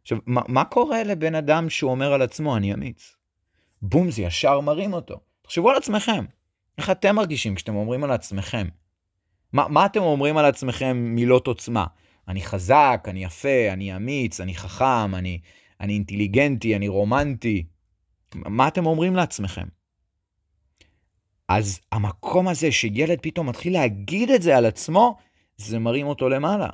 עכשיו, 0.03 0.19
מה, 0.27 0.41
מה 0.49 0.65
קורה 0.65 1.03
לבן 1.03 1.35
אדם 1.35 1.71
שהוא 1.71 1.91
אומר 1.91 2.13
על 2.13 2.23
עצמו, 2.23 2.57
אני 2.57 2.75
אמיץ? 2.75 3.17
בום, 3.83 4.11
זה 4.11 4.23
ישר 4.23 4.61
מרים 4.61 4.93
אותו. 4.93 5.21
תחשבו 5.43 5.71
על 5.71 5.77
עצמכם, 5.77 6.25
איך 6.79 6.91
אתם 6.91 7.17
מרגישים 7.17 7.55
כשאתם 7.55 7.75
אומרים 7.75 8.05
על 8.05 8.11
עצמכם? 8.11 8.69
מה, 9.53 9.69
מה 9.69 9.87
אתם 9.87 10.01
אומרים 10.01 10.37
על 10.37 10.45
עצמכם 10.45 10.97
מילות 10.97 11.47
עוצמה? 11.47 11.87
אני 12.29 12.43
חזק, 12.43 13.05
אני 13.09 13.25
יפה, 13.25 13.73
אני 13.73 13.97
אמיץ, 13.97 14.41
אני 14.41 14.55
חכם, 14.55 15.15
אני, 15.15 15.41
אני 15.81 15.93
אינטליגנטי, 15.93 16.77
אני 16.77 16.89
רומנטי. 16.89 17.65
מה 18.35 18.69
אתם 18.69 18.87
אומרים 18.87 19.17
לעצמכם? 19.17 19.67
אז 21.49 21.81
המקום 21.93 22.49
הזה 22.49 22.73
שילד 22.73 23.19
פתאום 23.23 23.49
מתחיל 23.49 23.73
להגיד 23.73 24.31
את 24.31 24.43
זה 24.43 24.57
על 24.57 24.67
עצמו, 24.67 25.17
זה 25.57 25.79
מרים 25.79 26.07
אותו 26.07 26.29
למעלה. 26.29 26.69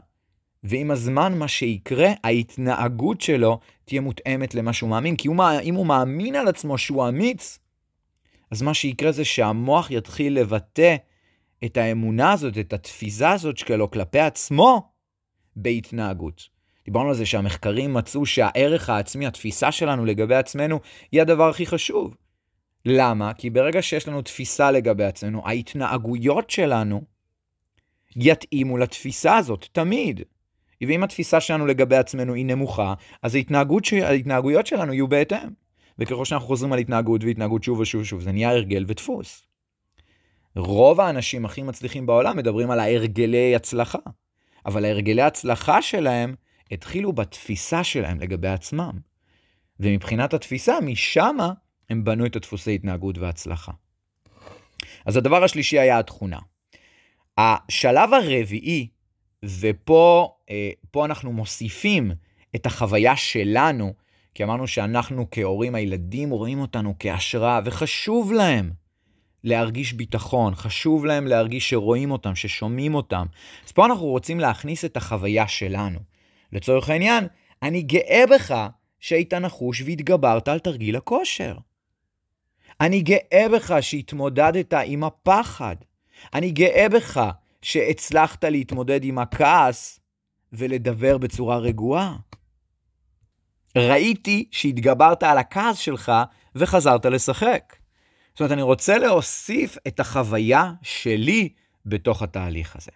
ועם 0.68 0.90
הזמן 0.90 1.38
מה 1.38 1.48
שיקרה, 1.48 2.08
ההתנהגות 2.24 3.20
שלו 3.20 3.58
תהיה 3.84 4.00
מותאמת 4.00 4.54
למה 4.54 4.72
שהוא 4.72 4.90
מאמין. 4.90 5.16
כי 5.16 5.28
הוא, 5.28 5.36
אם 5.62 5.74
הוא 5.74 5.86
מאמין 5.86 6.34
על 6.34 6.48
עצמו 6.48 6.78
שהוא 6.78 7.08
אמיץ, 7.08 7.58
אז 8.50 8.62
מה 8.62 8.74
שיקרה 8.74 9.12
זה 9.12 9.24
שהמוח 9.24 9.90
יתחיל 9.90 10.40
לבטא 10.40 10.96
את 11.64 11.76
האמונה 11.76 12.32
הזאת, 12.32 12.58
את 12.58 12.72
התפיסה 12.72 13.32
הזאת 13.32 13.58
שלו 13.58 13.90
כלפי 13.90 14.18
עצמו, 14.18 14.90
בהתנהגות. 15.56 16.48
דיברנו 16.84 17.08
על 17.08 17.14
זה 17.14 17.26
שהמחקרים 17.26 17.94
מצאו 17.94 18.26
שהערך 18.26 18.90
העצמי, 18.90 19.26
התפיסה 19.26 19.72
שלנו 19.72 20.04
לגבי 20.04 20.34
עצמנו, 20.34 20.80
היא 21.12 21.22
הדבר 21.22 21.48
הכי 21.48 21.66
חשוב. 21.66 22.16
למה? 22.84 23.34
כי 23.34 23.50
ברגע 23.50 23.82
שיש 23.82 24.08
לנו 24.08 24.22
תפיסה 24.22 24.70
לגבי 24.70 25.04
עצמנו, 25.04 25.42
ההתנהגויות 25.44 26.50
שלנו 26.50 27.02
יתאימו 28.16 28.78
לתפיסה 28.78 29.36
הזאת, 29.36 29.66
תמיד. 29.72 30.20
ואם 30.82 31.02
התפיסה 31.02 31.40
שלנו 31.40 31.66
לגבי 31.66 31.96
עצמנו 31.96 32.34
היא 32.34 32.46
נמוכה, 32.46 32.94
אז 33.22 33.34
ההתנהגות 33.34 33.84
ש... 33.84 33.92
ההתנהגויות 33.92 34.66
שלנו 34.66 34.92
יהיו 34.92 35.08
בהתאם. 35.08 35.48
וככל 35.98 36.24
שאנחנו 36.24 36.46
חוזרים 36.46 36.72
על 36.72 36.78
התנהגות 36.78 37.24
והתנהגות 37.24 37.64
שוב 37.64 37.80
ושוב 37.80 38.00
ושוב, 38.00 38.20
זה 38.20 38.32
נהיה 38.32 38.50
הרגל 38.50 38.84
ודפוס. 38.88 39.46
רוב 40.56 41.00
האנשים 41.00 41.44
הכי 41.44 41.62
מצליחים 41.62 42.06
בעולם 42.06 42.36
מדברים 42.36 42.70
על 42.70 42.80
ההרגלי 42.80 43.56
הצלחה, 43.56 43.98
אבל 44.66 44.84
ההרגלי 44.84 45.22
הצלחה 45.22 45.82
שלהם 45.82 46.34
התחילו 46.70 47.12
בתפיסה 47.12 47.84
שלהם 47.84 48.20
לגבי 48.20 48.48
עצמם. 48.48 48.98
ומבחינת 49.80 50.34
התפיסה, 50.34 50.80
משמה 50.80 51.52
הם 51.90 52.04
בנו 52.04 52.26
את 52.26 52.36
הדפוסי 52.36 52.74
התנהגות 52.74 53.18
והצלחה. 53.18 53.72
אז 55.06 55.16
הדבר 55.16 55.44
השלישי 55.44 55.78
היה 55.78 55.98
התכונה. 55.98 56.38
השלב 57.38 58.14
הרביעי, 58.14 58.88
ופה 59.60 60.36
אה, 60.50 60.70
אנחנו 61.04 61.32
מוסיפים 61.32 62.12
את 62.56 62.66
החוויה 62.66 63.16
שלנו, 63.16 63.92
כי 64.34 64.44
אמרנו 64.44 64.66
שאנחנו 64.66 65.26
כהורים, 65.30 65.74
הילדים 65.74 66.30
רואים 66.30 66.60
אותנו 66.60 66.94
כהשראה, 66.98 67.60
וחשוב 67.64 68.32
להם 68.32 68.70
להרגיש 69.44 69.92
ביטחון, 69.92 70.54
חשוב 70.54 71.06
להם 71.06 71.26
להרגיש 71.26 71.70
שרואים 71.70 72.10
אותם, 72.10 72.34
ששומעים 72.34 72.94
אותם. 72.94 73.26
אז 73.66 73.72
פה 73.72 73.86
אנחנו 73.86 74.06
רוצים 74.06 74.40
להכניס 74.40 74.84
את 74.84 74.96
החוויה 74.96 75.48
שלנו. 75.48 75.98
לצורך 76.52 76.90
העניין, 76.90 77.26
אני 77.62 77.82
גאה 77.82 78.24
בך 78.30 78.66
שהיית 79.00 79.34
נחוש 79.34 79.82
והתגברת 79.82 80.48
על 80.48 80.58
תרגיל 80.58 80.96
הכושר. 80.96 81.56
אני 82.80 83.00
גאה 83.00 83.46
בך 83.52 83.74
שהתמודדת 83.80 84.74
עם 84.84 85.04
הפחד. 85.04 85.76
אני 86.34 86.50
גאה 86.50 86.88
בך 86.88 87.30
שהצלחת 87.62 88.44
להתמודד 88.44 89.04
עם 89.04 89.18
הכעס 89.18 90.00
ולדבר 90.52 91.18
בצורה 91.18 91.58
רגועה. 91.58 92.16
ראיתי 93.76 94.48
שהתגברת 94.50 95.22
על 95.22 95.38
הכעס 95.38 95.78
שלך 95.78 96.12
וחזרת 96.54 97.06
לשחק. 97.06 97.76
זאת 98.32 98.40
אומרת, 98.40 98.52
אני 98.52 98.62
רוצה 98.62 98.98
להוסיף 98.98 99.76
את 99.88 100.00
החוויה 100.00 100.72
שלי 100.82 101.48
בתוך 101.86 102.22
התהליך 102.22 102.76
הזה. 102.76 102.90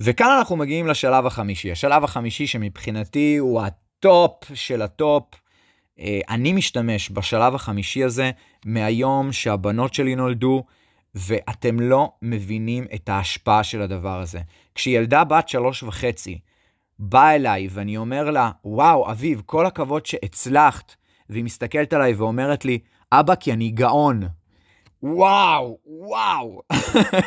וכאן 0.00 0.36
אנחנו 0.38 0.56
מגיעים 0.56 0.86
לשלב 0.86 1.26
החמישי. 1.26 1.72
השלב 1.72 2.04
החמישי 2.04 2.46
שמבחינתי 2.46 3.36
הוא 3.36 3.62
ה 3.62 3.82
top 3.82 4.44
של 4.54 4.82
ה 4.82 4.90
top. 4.90 5.24
אה, 5.98 6.20
אני 6.28 6.52
משתמש 6.52 7.10
בשלב 7.10 7.54
החמישי 7.54 8.04
הזה 8.04 8.30
מהיום 8.64 9.32
שהבנות 9.32 9.94
שלי 9.94 10.14
נולדו, 10.14 10.64
ואתם 11.14 11.80
לא 11.80 12.12
מבינים 12.22 12.86
את 12.94 13.08
ההשפעה 13.08 13.64
של 13.64 13.82
הדבר 13.82 14.20
הזה. 14.20 14.40
כשילדה 14.74 15.24
בת 15.24 15.48
שלוש 15.48 15.82
וחצי 15.82 16.38
באה 16.98 17.34
אליי 17.34 17.68
ואני 17.70 17.96
אומר 17.96 18.30
לה, 18.30 18.50
וואו, 18.64 19.10
אביב, 19.10 19.42
כל 19.46 19.66
הכבוד 19.66 20.06
שהצלחת, 20.06 20.94
והיא 21.28 21.44
מסתכלת 21.44 21.92
עליי 21.92 22.14
ואומרת 22.14 22.64
לי, 22.64 22.78
אבא, 23.12 23.34
כי 23.34 23.52
אני 23.52 23.70
גאון. 23.70 24.22
וואו, 25.02 25.78
וואו, 25.86 26.62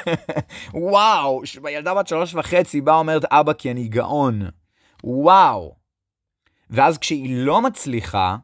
וואו, 0.74 1.42
ילדה 1.70 1.94
בת 1.94 2.08
שלוש 2.08 2.36
וחצי 2.36 2.82
באה 2.82 2.96
אומרת, 2.96 3.26
אבא, 3.26 3.54
כי 3.54 3.72
אני 3.72 3.88
גאון. 3.88 4.42
וואו. 5.04 5.76
ואז 6.70 6.98
כשהיא 6.98 7.36
לא 7.46 7.62
מצליחה, 7.62 8.38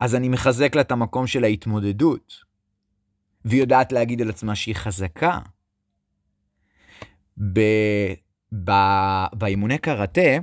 אז 0.00 0.14
אני 0.14 0.28
מחזק 0.28 0.74
לה 0.74 0.80
את 0.80 0.92
המקום 0.92 1.26
של 1.26 1.44
ההתמודדות. 1.44 2.34
והיא 3.44 3.60
יודעת 3.60 3.92
להגיד 3.92 4.22
על 4.22 4.30
עצמה 4.30 4.54
שהיא 4.54 4.74
חזקה. 4.74 5.38
ב... 7.52 7.60
ב... 8.64 8.70
באימוני 9.32 9.78
קראטה, 9.78 10.38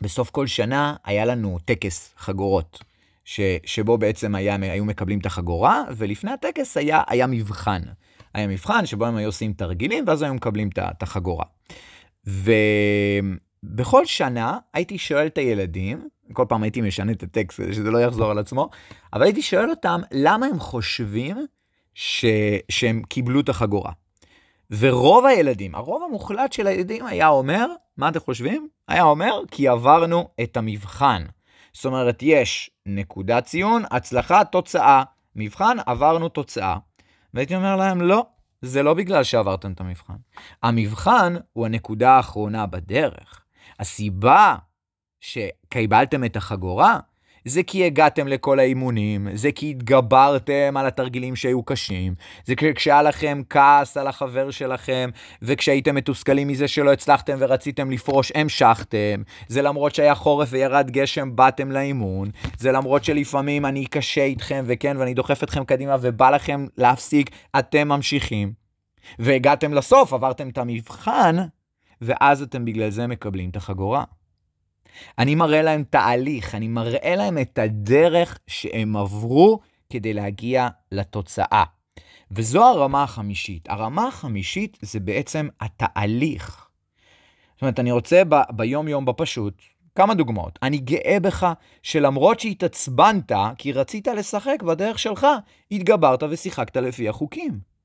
בסוף 0.00 0.30
כל 0.30 0.46
שנה 0.46 0.96
היה 1.04 1.24
לנו 1.24 1.58
טקס 1.64 2.14
חגורות. 2.16 2.84
ש, 3.24 3.40
שבו 3.64 3.98
בעצם 3.98 4.34
היה, 4.34 4.56
היו 4.60 4.84
מקבלים 4.84 5.18
את 5.18 5.26
החגורה, 5.26 5.84
ולפני 5.96 6.30
הטקס 6.30 6.76
היה, 6.76 7.02
היה 7.06 7.26
מבחן. 7.26 7.82
היה 8.34 8.46
מבחן 8.46 8.86
שבו 8.86 9.06
הם 9.06 9.16
היו 9.16 9.28
עושים 9.28 9.52
תרגילים, 9.52 10.04
ואז 10.06 10.22
היו 10.22 10.34
מקבלים 10.34 10.70
את 10.78 11.02
החגורה. 11.02 11.44
ובכל 12.26 14.06
שנה 14.06 14.58
הייתי 14.74 14.98
שואל 14.98 15.26
את 15.26 15.38
הילדים, 15.38 16.08
כל 16.32 16.44
פעם 16.48 16.62
הייתי 16.62 16.80
משנה 16.80 17.12
את 17.12 17.22
הטקסט 17.22 17.60
כדי 17.60 17.74
שזה 17.74 17.90
לא 17.90 17.98
יחזור 17.98 18.30
על 18.30 18.38
עצמו, 18.38 18.70
אבל 19.12 19.22
הייתי 19.22 19.42
שואל 19.42 19.70
אותם 19.70 20.00
למה 20.12 20.46
הם 20.46 20.58
חושבים 20.58 21.46
ש... 21.98 22.24
שהם 22.68 23.02
קיבלו 23.08 23.40
את 23.40 23.48
החגורה. 23.48 23.92
ורוב 24.70 25.26
הילדים, 25.26 25.74
הרוב 25.74 26.02
המוחלט 26.02 26.52
של 26.52 26.66
הילדים 26.66 27.06
היה 27.06 27.28
אומר, 27.28 27.66
מה 27.96 28.08
אתם 28.08 28.20
חושבים? 28.20 28.68
היה 28.88 29.02
אומר, 29.02 29.42
כי 29.50 29.68
עברנו 29.68 30.28
את 30.42 30.56
המבחן. 30.56 31.24
זאת 31.72 31.84
אומרת, 31.84 32.18
יש 32.22 32.70
נקודת 32.86 33.44
ציון, 33.44 33.82
הצלחה, 33.90 34.44
תוצאה. 34.44 35.02
מבחן, 35.36 35.76
עברנו 35.86 36.28
תוצאה. 36.28 36.76
והייתי 37.34 37.56
אומר 37.56 37.76
להם, 37.76 38.00
לא, 38.00 38.26
זה 38.62 38.82
לא 38.82 38.94
בגלל 38.94 39.24
שעברתם 39.24 39.72
את 39.72 39.80
המבחן. 39.80 40.16
המבחן 40.62 41.34
הוא 41.52 41.66
הנקודה 41.66 42.10
האחרונה 42.10 42.66
בדרך. 42.66 43.40
הסיבה 43.80 44.56
שקיבלתם 45.20 46.24
את 46.24 46.36
החגורה, 46.36 46.98
זה 47.48 47.62
כי 47.62 47.84
הגעתם 47.84 48.28
לכל 48.28 48.58
האימונים, 48.58 49.28
זה 49.34 49.52
כי 49.52 49.70
התגברתם 49.70 50.74
על 50.76 50.86
התרגילים 50.86 51.36
שהיו 51.36 51.62
קשים, 51.62 52.14
זה 52.44 52.54
כשהיה 52.74 53.02
לכם 53.02 53.42
כעס 53.50 53.96
על 53.96 54.06
החבר 54.06 54.50
שלכם, 54.50 55.10
וכשהייתם 55.42 55.94
מתוסכלים 55.94 56.48
מזה 56.48 56.68
שלא 56.68 56.92
הצלחתם 56.92 57.36
ורציתם 57.38 57.90
לפרוש, 57.90 58.32
המשכתם, 58.34 59.22
זה 59.48 59.62
למרות 59.62 59.94
שהיה 59.94 60.14
חורף 60.14 60.48
וירד 60.52 60.90
גשם, 60.90 61.36
באתם 61.36 61.72
לאימון, 61.72 62.30
זה 62.58 62.72
למרות 62.72 63.04
שלפעמים 63.04 63.66
אני 63.66 63.86
קשה 63.86 64.24
איתכם, 64.24 64.64
וכן, 64.66 64.96
ואני 64.96 65.14
דוחף 65.14 65.42
אתכם 65.42 65.64
קדימה 65.64 65.96
ובא 66.00 66.30
לכם 66.30 66.66
להפסיק, 66.78 67.30
אתם 67.58 67.88
ממשיכים. 67.88 68.52
והגעתם 69.18 69.72
לסוף, 69.72 70.12
עברתם 70.12 70.48
את 70.48 70.58
המבחן, 70.58 71.36
ואז 72.00 72.42
אתם 72.42 72.64
בגלל 72.64 72.90
זה 72.90 73.06
מקבלים 73.06 73.50
את 73.50 73.56
החגורה. 73.56 74.04
אני 75.18 75.34
מראה 75.34 75.62
להם 75.62 75.84
תהליך, 75.90 76.54
אני 76.54 76.68
מראה 76.68 77.16
להם 77.16 77.38
את 77.38 77.58
הדרך 77.58 78.38
שהם 78.46 78.96
עברו 78.96 79.60
כדי 79.90 80.12
להגיע 80.12 80.68
לתוצאה. 80.92 81.64
וזו 82.30 82.64
הרמה 82.64 83.02
החמישית. 83.02 83.68
הרמה 83.70 84.06
החמישית 84.06 84.78
זה 84.82 85.00
בעצם 85.00 85.48
התהליך. 85.60 86.66
זאת 87.54 87.62
אומרת, 87.62 87.80
אני 87.80 87.92
רוצה 87.92 88.22
ב- 88.28 88.56
ביום-יום 88.56 89.04
בפשוט, 89.04 89.62
כמה 89.94 90.14
דוגמאות. 90.14 90.58
אני 90.62 90.78
גאה 90.78 91.16
בך 91.22 91.52
שלמרות 91.82 92.40
שהתעצבנת, 92.40 93.32
כי 93.58 93.72
רצית 93.72 94.08
לשחק 94.08 94.62
בדרך 94.62 94.98
שלך, 94.98 95.26
התגברת 95.70 96.22
ושיחקת 96.22 96.76
לפי 96.76 97.08
החוקים. 97.08 97.75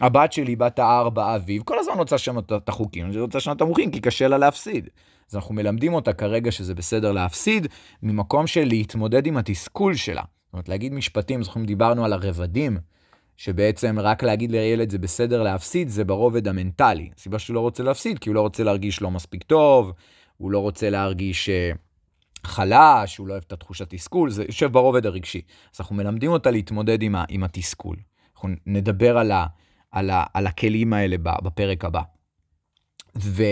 הבת 0.00 0.32
שלי, 0.32 0.56
בת 0.56 0.78
הארבע, 0.78 1.36
אביב, 1.36 1.62
כל 1.62 1.78
הזמן 1.78 1.94
רוצה 1.94 2.14
לשנות 2.14 2.52
את 2.52 2.68
החוקים, 2.68 3.10
היא 3.10 3.20
רוצה 3.20 3.38
לשנות 3.38 3.56
את 3.56 3.62
המוחים, 3.62 3.90
כי 3.90 4.00
קשה 4.00 4.28
לה 4.28 4.38
להפסיד. 4.38 4.88
אז 5.30 5.36
אנחנו 5.36 5.54
מלמדים 5.54 5.94
אותה 5.94 6.12
כרגע 6.12 6.52
שזה 6.52 6.74
בסדר 6.74 7.12
להפסיד, 7.12 7.66
ממקום 8.02 8.46
של 8.46 8.64
להתמודד 8.64 9.26
עם 9.26 9.36
התסכול 9.36 9.94
שלה. 9.94 10.22
זאת 10.22 10.52
אומרת, 10.52 10.68
להגיד 10.68 10.94
משפטים, 10.94 11.42
זוכרים, 11.42 11.66
דיברנו 11.66 12.04
על 12.04 12.12
הרבדים, 12.12 12.78
שבעצם 13.36 13.98
רק 13.98 14.22
להגיד 14.22 14.50
לילד 14.50 14.90
זה 14.90 14.98
בסדר 14.98 15.42
להפסיד, 15.42 15.88
זה 15.88 16.04
ברובד 16.04 16.48
המנטלי. 16.48 17.10
הסיבה 17.16 17.38
שהוא 17.38 17.54
לא 17.54 17.60
רוצה 17.60 17.82
להפסיד, 17.82 18.18
כי 18.18 18.28
הוא 18.28 18.34
לא 18.34 18.40
רוצה 18.40 18.64
להרגיש 18.64 19.02
לא 19.02 19.10
מספיק 19.10 19.42
טוב, 19.42 19.92
הוא 20.36 20.50
לא 20.50 20.58
רוצה 20.58 20.90
להרגיש 20.90 21.48
אה, 21.48 21.70
חלש, 22.44 23.16
הוא 23.16 23.26
לא 23.26 23.32
אוהב 23.32 23.44
את 23.46 23.52
התחושת 23.52 23.90
תסכול, 23.90 24.30
זה 24.30 24.44
יושב 24.44 24.72
ברובד 24.72 25.06
הרגשי. 25.06 25.40
אז 25.74 25.80
אנחנו 25.80 25.96
מלמדים 25.96 26.30
אותה 26.30 26.50
להתמודד 26.50 27.02
עם, 27.02 27.14
ה, 27.14 27.24
עם 27.28 27.44
התסכול. 27.44 27.96
אנחנו 28.34 28.48
נדבר 28.66 29.18
על, 29.18 29.30
ה, 29.32 29.46
על, 29.92 30.10
ה, 30.10 30.24
על 30.34 30.46
הכלים 30.46 30.92
האלה 30.92 31.16
בפרק 31.18 31.84
הבא. 31.84 32.02
ו, 33.16 33.42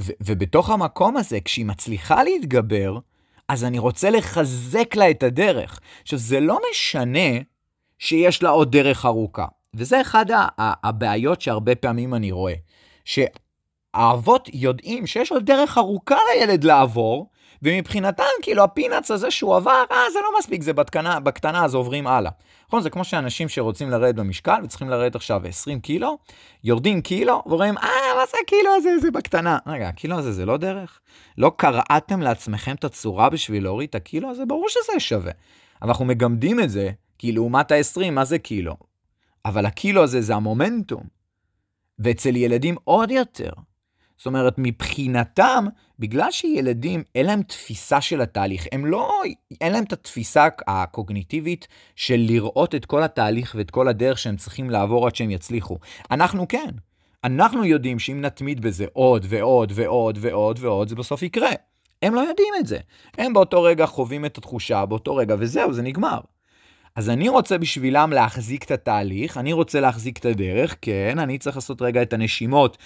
ו, 0.00 0.12
ובתוך 0.20 0.70
המקום 0.70 1.16
הזה, 1.16 1.40
כשהיא 1.40 1.66
מצליחה 1.66 2.24
להתגבר, 2.24 2.98
אז 3.48 3.64
אני 3.64 3.78
רוצה 3.78 4.10
לחזק 4.10 4.96
לה 4.96 5.10
את 5.10 5.22
הדרך. 5.22 5.80
עכשיו, 6.02 6.18
זה 6.18 6.40
לא 6.40 6.58
משנה 6.70 7.40
שיש 7.98 8.42
לה 8.42 8.48
עוד 8.48 8.72
דרך 8.72 9.06
ארוכה. 9.06 9.46
וזה 9.74 10.00
אחד 10.00 10.26
הבעיות 10.58 11.40
שהרבה 11.40 11.74
פעמים 11.74 12.14
אני 12.14 12.32
רואה. 12.32 12.54
שהאבות 13.96 14.48
יודעים 14.52 15.06
שיש 15.06 15.32
עוד 15.32 15.46
דרך 15.46 15.78
ארוכה 15.78 16.16
לילד 16.34 16.64
לעבור, 16.64 17.30
ומבחינתם, 17.62 18.24
כאילו, 18.42 18.64
הפינאץ 18.64 19.10
הזה 19.10 19.30
שהוא 19.30 19.56
עבר, 19.56 19.84
אה, 19.90 19.96
זה 20.12 20.18
לא 20.22 20.38
מספיק, 20.38 20.62
זה 20.62 20.72
בקטנה, 20.72 21.20
בקטנה, 21.20 21.64
אז 21.64 21.74
עוברים 21.74 22.06
הלאה. 22.06 22.30
נכון, 22.68 22.82
זה 22.82 22.90
כמו 22.90 23.04
שאנשים 23.04 23.48
שרוצים 23.48 23.90
לרדת 23.90 24.14
במשקל 24.14 24.60
וצריכים 24.64 24.88
לרדת 24.88 25.14
עכשיו 25.14 25.46
20 25.46 25.80
קילו, 25.80 26.18
יורדים 26.64 27.02
קילו 27.02 27.42
ורואים, 27.46 27.78
אה, 27.78 27.88
מה 28.16 28.26
זה 28.30 28.36
הקילו 28.44 28.70
הזה, 28.76 28.98
זה 28.98 29.10
בקטנה. 29.10 29.58
רגע, 29.66 29.88
הקילו 29.88 30.18
הזה 30.18 30.32
זה 30.32 30.46
לא 30.46 30.56
דרך? 30.56 31.00
לא 31.38 31.52
קראתם 31.56 32.22
לעצמכם 32.22 32.74
את 32.74 32.84
הצורה 32.84 33.30
בשביל 33.30 33.62
להוריד 33.62 33.88
את 33.88 33.94
הקילו 33.94 34.30
הזה? 34.30 34.44
ברור 34.44 34.68
שזה 34.68 35.00
שווה. 35.00 35.32
אבל 35.82 35.90
אנחנו 35.90 36.04
מגמדים 36.04 36.60
את 36.60 36.70
זה, 36.70 36.90
כי 37.18 37.32
לעומת 37.32 37.72
ה-20, 37.72 38.10
מה 38.10 38.24
זה 38.24 38.38
קילו? 38.38 38.76
אבל 39.44 39.66
הקילו 39.66 40.02
הזה 40.02 40.20
זה 40.20 40.34
המומנטום. 40.34 41.02
ואצל 41.98 42.36
ילדים 42.36 42.76
עוד 42.84 43.10
יותר. 43.10 43.50
זאת 44.16 44.26
אומרת, 44.26 44.54
מבחינתם, 44.58 45.66
בגלל 45.98 46.30
שילדים, 46.30 47.02
אין 47.14 47.26
להם 47.26 47.42
תפיסה 47.42 48.00
של 48.00 48.20
התהליך, 48.20 48.66
הם 48.72 48.86
לא, 48.86 49.22
אין 49.60 49.72
להם 49.72 49.84
את 49.84 49.92
התפיסה 49.92 50.48
הקוגניטיבית 50.66 51.68
של 51.96 52.16
לראות 52.16 52.74
את 52.74 52.84
כל 52.84 53.02
התהליך 53.02 53.54
ואת 53.58 53.70
כל 53.70 53.88
הדרך 53.88 54.18
שהם 54.18 54.36
צריכים 54.36 54.70
לעבור 54.70 55.06
עד 55.06 55.16
שהם 55.16 55.30
יצליחו. 55.30 55.78
אנחנו 56.10 56.48
כן. 56.48 56.70
אנחנו 57.24 57.64
יודעים 57.64 57.98
שאם 57.98 58.20
נתמיד 58.20 58.60
בזה 58.60 58.86
עוד 58.92 59.26
ועוד 59.28 59.72
ועוד 59.74 60.18
ועוד 60.20 60.58
ועוד, 60.60 60.88
זה 60.88 60.94
בסוף 60.94 61.22
יקרה. 61.22 61.50
הם 62.02 62.14
לא 62.14 62.20
יודעים 62.20 62.54
את 62.60 62.66
זה. 62.66 62.78
הם 63.18 63.32
באותו 63.32 63.62
רגע 63.62 63.86
חווים 63.86 64.24
את 64.24 64.38
התחושה, 64.38 64.86
באותו 64.86 65.16
רגע, 65.16 65.34
וזהו, 65.38 65.72
זה 65.72 65.82
נגמר. 65.82 66.20
אז 66.96 67.10
אני 67.10 67.28
רוצה 67.28 67.58
בשבילם 67.58 68.12
להחזיק 68.12 68.64
את 68.64 68.70
התהליך, 68.70 69.38
אני 69.38 69.52
רוצה 69.52 69.80
להחזיק 69.80 70.18
את 70.18 70.24
הדרך, 70.24 70.76
כן, 70.82 71.18
אני 71.18 71.38
צריך 71.38 71.56
לעשות 71.56 71.82
רגע 71.82 72.02
את 72.02 72.12
הנשימות 72.12 72.76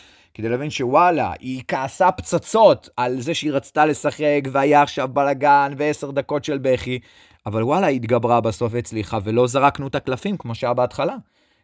כדי 0.40 0.49
להבין 0.49 0.70
שוואלה, 0.70 1.32
היא 1.40 1.62
כעסה 1.68 2.12
פצצות 2.12 2.88
על 2.97 3.20
זה 3.20 3.35
שהיא 3.35 3.52
רצתה 3.52 3.87
לשחק 3.87 4.42
והיה 4.53 4.83
עכשיו 4.83 5.09
בלאגן 5.09 5.72
ועשר 5.76 6.11
דקות 6.11 6.44
של 6.44 6.59
בכי, 6.59 6.98
אבל 7.46 7.62
וואלה, 7.62 7.87
היא 7.87 7.96
התגברה 7.96 8.40
בסוף 8.40 8.72
והצליחה 8.74 9.18
ולא 9.24 9.46
זרקנו 9.46 9.87
את 9.87 9.94
הקלפים 9.94 10.37
כמו 10.37 10.55
שהיה 10.55 10.74
בהתחלה. 10.74 11.14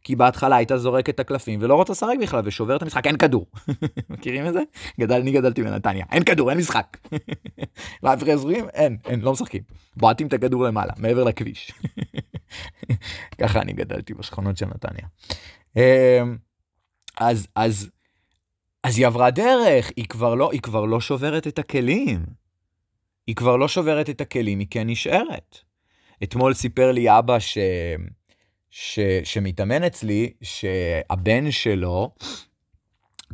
כי 0.05 0.17
בהתחלה 0.17 0.57
היית 0.57 0.71
זורק 0.77 1.09
את 1.09 1.21
הקלפים 1.21 1.59
ולא 1.63 1.75
רוצה 1.75 1.93
לשחק 1.93 2.15
בכלל 2.21 2.43
ושובר 2.45 2.77
את 2.77 2.83
המשחק, 2.83 3.07
אין 3.07 3.17
כדור. 3.17 3.47
מכירים 4.11 4.47
את 4.47 4.53
זה? 4.53 4.61
גדל, 5.01 5.15
אני 5.15 5.33
גדלתי 5.33 5.63
בנתניה, 5.63 6.05
אין 6.13 6.25
כדור, 6.25 6.51
אין 6.51 6.59
משחק. 6.59 6.97
והפרזורים, 8.03 8.69
אין, 8.69 8.97
אין, 9.05 9.21
לא 9.21 9.33
משחקים. 9.33 9.63
בועטים 9.97 10.27
את 10.27 10.33
הכדור 10.33 10.65
למעלה, 10.65 10.93
מעבר 10.97 11.25
לכביש. 11.25 11.73
ככה 13.41 13.61
אני 13.61 13.73
גדלתי 13.73 14.15
בשכונות 14.15 14.57
של 14.57 14.67
נתניה. 14.67 15.07
אמ, 15.77 16.37
אז, 17.21 17.47
אז, 17.55 17.91
אז 18.87 18.99
היא 18.99 19.07
עברה 19.07 19.31
דרך, 19.31 19.91
היא 19.97 20.05
כבר 20.05 20.35
לא, 20.35 20.53
היא 20.53 20.61
כבר 20.61 20.85
לא 20.85 21.01
שוברת 21.01 21.47
את 21.47 21.59
הכלים. 21.59 22.27
היא 23.27 23.37
כבר 23.37 23.57
לא 23.57 23.69
שוברת 23.69 24.11
את 24.11 24.21
הכלים, 24.21 24.59
היא 24.59 24.67
כן 24.71 24.89
נשארת. 24.89 25.59
אתמול 26.23 26.55
סיפר 26.55 26.93
לי 26.93 27.19
אבא 27.19 27.39
ש... 27.39 27.59
ש... 28.71 29.01
שמתאמן 29.25 29.83
אצלי, 29.85 30.33
שהבן 30.43 31.51
שלו, 31.51 32.11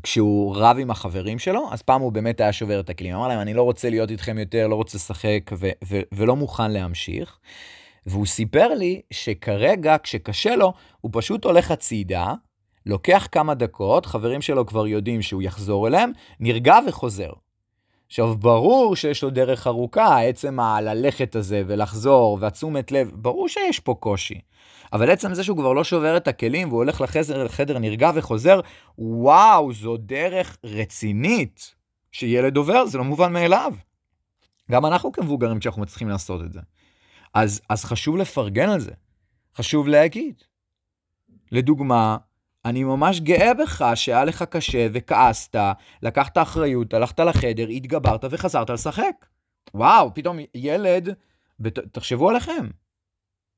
כשהוא 0.02 0.56
רב 0.56 0.76
עם 0.80 0.90
החברים 0.90 1.38
שלו, 1.38 1.68
אז 1.72 1.82
פעם 1.82 2.00
הוא 2.00 2.12
באמת 2.12 2.40
היה 2.40 2.52
שובר 2.52 2.80
את 2.80 2.90
הכלים. 2.90 3.14
אמר 3.14 3.28
להם, 3.28 3.40
אני 3.40 3.54
לא 3.54 3.62
רוצה 3.62 3.90
להיות 3.90 4.10
איתכם 4.10 4.38
יותר, 4.38 4.66
לא 4.66 4.74
רוצה 4.74 4.98
לשחק 4.98 5.50
ו- 5.52 5.70
ו- 5.84 6.00
ולא 6.12 6.36
מוכן 6.36 6.70
להמשיך. 6.70 7.38
והוא 8.06 8.26
סיפר 8.26 8.68
לי 8.68 9.00
שכרגע, 9.10 9.96
כשקשה 10.02 10.56
לו, 10.56 10.72
הוא 11.00 11.10
פשוט 11.14 11.44
הולך 11.44 11.70
הצידה, 11.70 12.34
לוקח 12.86 13.28
כמה 13.32 13.54
דקות, 13.54 14.06
חברים 14.06 14.42
שלו 14.42 14.66
כבר 14.66 14.86
יודעים 14.86 15.22
שהוא 15.22 15.42
יחזור 15.42 15.88
אליהם, 15.88 16.12
נרגע 16.40 16.78
וחוזר. 16.88 17.30
עכשיו, 18.06 18.36
ברור 18.36 18.96
שיש 18.96 19.24
לו 19.24 19.30
דרך 19.30 19.66
ארוכה, 19.66 20.20
עצם 20.20 20.60
הללכת 20.60 21.36
הזה 21.36 21.62
ולחזור 21.66 22.38
והתשומת 22.40 22.92
לב, 22.92 23.10
ברור 23.14 23.48
שיש 23.48 23.80
פה 23.80 23.94
קושי. 24.00 24.40
אבל 24.92 25.10
עצם 25.10 25.34
זה 25.34 25.44
שהוא 25.44 25.56
כבר 25.56 25.72
לא 25.72 25.84
שובר 25.84 26.16
את 26.16 26.28
הכלים 26.28 26.68
והוא 26.68 26.78
הולך 26.78 27.00
לחדר, 27.00 27.44
לחדר 27.44 27.78
נרגע 27.78 28.10
וחוזר, 28.14 28.60
וואו, 28.98 29.72
זו 29.72 29.96
דרך 29.96 30.56
רצינית 30.64 31.74
שילד 32.12 32.56
עובר, 32.56 32.86
זה 32.86 32.98
לא 32.98 33.04
מובן 33.04 33.32
מאליו. 33.32 33.74
גם 34.70 34.86
אנחנו 34.86 35.12
כמבוגרים 35.12 35.58
כשאנחנו 35.58 35.82
מצליחים 35.82 36.08
לעשות 36.08 36.40
את 36.44 36.52
זה. 36.52 36.60
אז, 37.34 37.60
אז 37.68 37.84
חשוב 37.84 38.16
לפרגן 38.16 38.68
על 38.68 38.80
זה, 38.80 38.92
חשוב 39.56 39.88
להגיד. 39.88 40.34
לדוגמה, 41.52 42.16
אני 42.64 42.84
ממש 42.84 43.20
גאה 43.20 43.54
בך 43.54 43.84
שהיה 43.94 44.24
לך 44.24 44.42
קשה 44.42 44.86
וכעסת, 44.92 45.56
לקחת 46.02 46.38
אחריות, 46.38 46.94
הלכת 46.94 47.20
לחדר, 47.20 47.68
התגברת 47.68 48.24
וחזרת 48.30 48.70
לשחק. 48.70 49.26
וואו, 49.74 50.14
פתאום 50.14 50.38
ילד, 50.54 51.08
בת... 51.60 51.78
תחשבו 51.78 52.30
עליכם. 52.30 52.68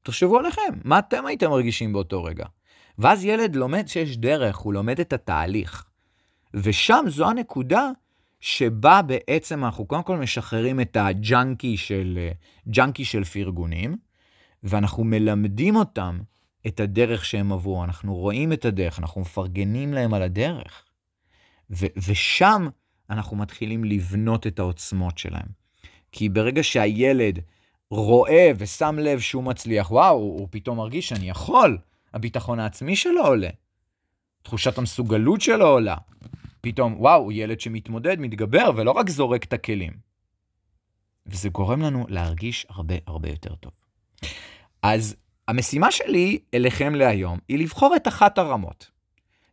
תחשבו 0.03 0.39
עליכם, 0.39 0.79
מה 0.85 0.99
אתם 0.99 1.27
הייתם 1.27 1.51
מרגישים 1.51 1.93
באותו 1.93 2.25
רגע? 2.25 2.45
ואז 2.99 3.25
ילד 3.25 3.57
לומד 3.57 3.89
שיש 3.89 4.17
דרך, 4.17 4.57
הוא 4.57 4.75
לומד 4.75 5.01
את 5.01 5.13
התהליך. 5.13 5.85
ושם 6.55 7.05
זו 7.09 7.29
הנקודה 7.29 7.91
שבה 8.41 9.03
בעצם 9.03 9.65
אנחנו 9.65 9.87
קודם 9.87 10.03
כל 10.03 10.17
משחררים 10.17 10.81
את 10.81 10.97
הג'אנקי 11.01 11.77
של, 11.77 12.29
ג'אנקי 12.69 13.05
של 13.05 13.25
פרגונים, 13.25 13.97
ואנחנו 14.63 15.05
מלמדים 15.05 15.77
אותם 15.77 16.19
את 16.67 16.81
הדרך 16.81 17.25
שהם 17.25 17.53
עברו, 17.53 17.85
אנחנו 17.85 18.15
רואים 18.15 18.53
את 18.53 18.65
הדרך, 18.65 18.99
אנחנו 18.99 19.21
מפרגנים 19.21 19.93
להם 19.93 20.15
על 20.15 20.23
הדרך. 20.23 20.85
ו- 21.71 21.87
ושם 22.09 22.69
אנחנו 23.11 23.37
מתחילים 23.37 23.85
לבנות 23.85 24.47
את 24.47 24.59
העוצמות 24.59 25.19
שלהם. 25.19 25.47
כי 26.13 26.29
ברגע 26.29 26.63
שהילד 26.63 27.39
רואה 27.91 28.51
ושם 28.59 28.99
לב 28.99 29.21
שהוא 29.21 29.45
מצליח, 29.45 29.91
וואו, 29.91 30.17
הוא, 30.17 30.49
פתאום 30.51 30.77
מרגיש 30.79 31.09
שאני 31.09 31.31
יכול, 31.31 31.79
הביטחון 32.15 32.61
העצמי 32.61 32.97
שלו 32.97 33.27
עולה, 33.27 33.49
תחושת 34.43 34.79
המסוגלות 34.79 35.41
שלו 35.41 35.67
עולה. 35.67 35.97
פתאום, 36.61 36.95
וואו, 37.01 37.23
הוא 37.23 37.33
ילד 37.33 37.61
שמתמודד, 37.61 38.21
מתגבר, 38.21 38.71
ולא 38.77 38.91
רק 38.91 39.11
זורק 39.11 39.45
את 39.45 39.53
הכלים. 39.53 39.93
וזה 41.27 41.49
גורם 41.49 41.83
לנו 41.83 42.07
להרגיש 42.09 42.67
הרבה 42.69 42.95
הרבה 43.07 43.29
יותר 43.29 43.55
טוב. 43.55 43.73
אז 44.83 45.17
המשימה 45.49 45.91
שלי 45.91 46.39
אליכם 46.55 46.95
להיום 46.95 47.39
היא 47.49 47.59
לבחור 47.59 47.97
את 47.97 48.09
אחת 48.09 48.39
הרמות. 48.39 48.91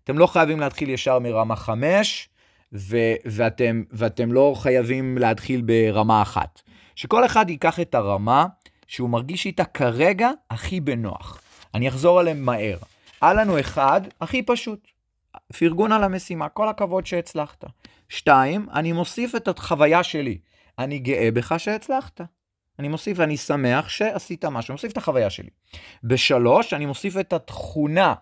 אתם 0.04 0.18
לא 0.18 0.28
חייבים 0.28 0.60
להתחיל 0.60 0.90
ישר 0.90 1.20
מרמה 1.20 1.56
5, 1.56 2.30
ו- 2.74 3.16
ואתם, 3.26 3.84
ואתם 3.92 4.32
לא 4.32 4.54
חייבים 4.58 5.18
להתחיל 5.18 5.62
ברמה 5.62 6.22
אחת. 6.22 6.62
שכל 6.96 7.26
אחד 7.26 7.50
ייקח 7.50 7.80
את 7.80 7.96
הרמה 7.96 8.46
שהוא 8.88 9.10
מרגיש 9.10 9.46
איתה 9.46 9.66
כרגע 9.66 10.30
הכי 10.50 10.80
בנוח. 10.80 11.42
אני 11.74 11.88
אחזור 11.88 12.20
עליהם 12.20 12.42
מהר. 12.42 12.78
היה 13.22 13.34
לנו 13.34 13.60
אחד, 13.60 14.02
הכי 14.22 14.44
פשוט. 14.44 14.88
פרגון 15.60 15.92
על 15.92 16.04
המשימה, 16.04 16.50
כל 16.50 16.70
הכבוד 16.70 17.06
שהצלחת. 17.06 17.64
שתיים, 18.10 18.68
אני 18.74 18.92
מוסיף 18.92 19.36
את 19.36 19.48
החוויה 19.48 20.04
שלי. 20.04 20.38
אני 20.80 21.00
גאה 21.00 21.30
בך 21.34 21.56
שהצלחת. 21.58 22.22
אני 22.80 22.88
מוסיף, 22.88 23.20
אני 23.20 23.38
שמח 23.38 23.90
שעשית 23.90 24.46
משהו, 24.46 24.72
אני 24.72 24.74
מוסיף 24.74 24.92
את 24.92 24.98
החוויה 24.98 25.30
שלי. 25.30 25.50
בשלוש, 26.04 26.74
אני 26.74 26.86
מוסיף 26.86 27.18
את 27.18 27.34
התכונה. 27.34 28.14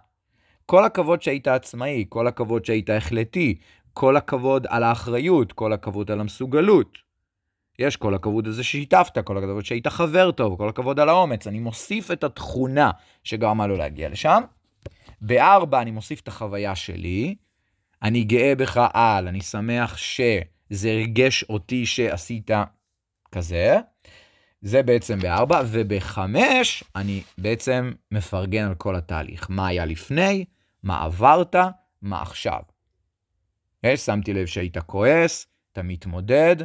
כל 0.66 0.86
הכבוד 0.86 1.22
שהיית 1.22 1.48
עצמאי, 1.48 2.06
כל 2.10 2.28
הכבוד 2.28 2.66
שהיית 2.66 2.90
החלטי, 2.90 3.58
כל 3.94 4.18
הכבוד 4.18 4.68
על 4.70 4.84
האחריות, 4.84 5.52
כל 5.52 5.74
הכבוד 5.74 6.12
על 6.12 6.20
המסוגלות. 6.20 6.98
יש 7.80 7.96
כל 7.96 8.14
הכבוד 8.14 8.48
הזה 8.48 8.64
ששיתפת, 8.64 9.18
כל 9.26 9.38
הכבוד 9.38 9.66
שהיית 9.66 9.88
חבר 9.88 10.32
טוב, 10.32 10.58
כל 10.58 10.70
הכבוד 10.70 11.00
על 11.00 11.10
האומץ. 11.10 11.48
אני 11.48 11.60
מוסיף 11.60 12.12
את 12.12 12.24
התכונה 12.24 12.92
שגרמה 13.24 13.68
לו 13.68 13.78
להגיע 13.78 14.10
לשם. 14.10 14.42
בארבע, 15.22 15.82
אני 15.82 15.92
מוסיף 15.92 16.20
את 16.20 16.28
החוויה 16.28 16.76
שלי. 16.76 17.36
אני 18.04 18.24
גאה 18.24 18.56
בך 18.56 18.88
על, 18.94 19.28
אני 19.28 19.42
שמח 19.42 19.98
שזה 19.98 20.90
ריגש 20.92 21.44
אותי 21.44 21.86
שעשית 21.86 22.52
כזה. 23.32 23.78
זה 24.62 24.84
בעצם 24.84 25.20
בארבע, 25.20 25.62
ובחמש 25.68 26.84
אני 26.96 27.24
בעצם 27.38 27.92
מפרגן 28.12 28.68
על 28.68 28.76
כל 28.76 28.96
התהליך. 28.96 29.48
מה 29.50 29.68
היה 29.68 29.86
לפני, 29.86 30.46
מה 30.84 31.04
עברת, 31.04 31.56
מה 32.02 32.22
עכשיו. 32.22 32.62
יש, 33.84 34.00
שמתי 34.00 34.34
לב 34.34 34.46
שהיית 34.46 34.78
כועס, 34.78 35.48
אתה 35.72 35.84
מתמודד, 35.84 36.56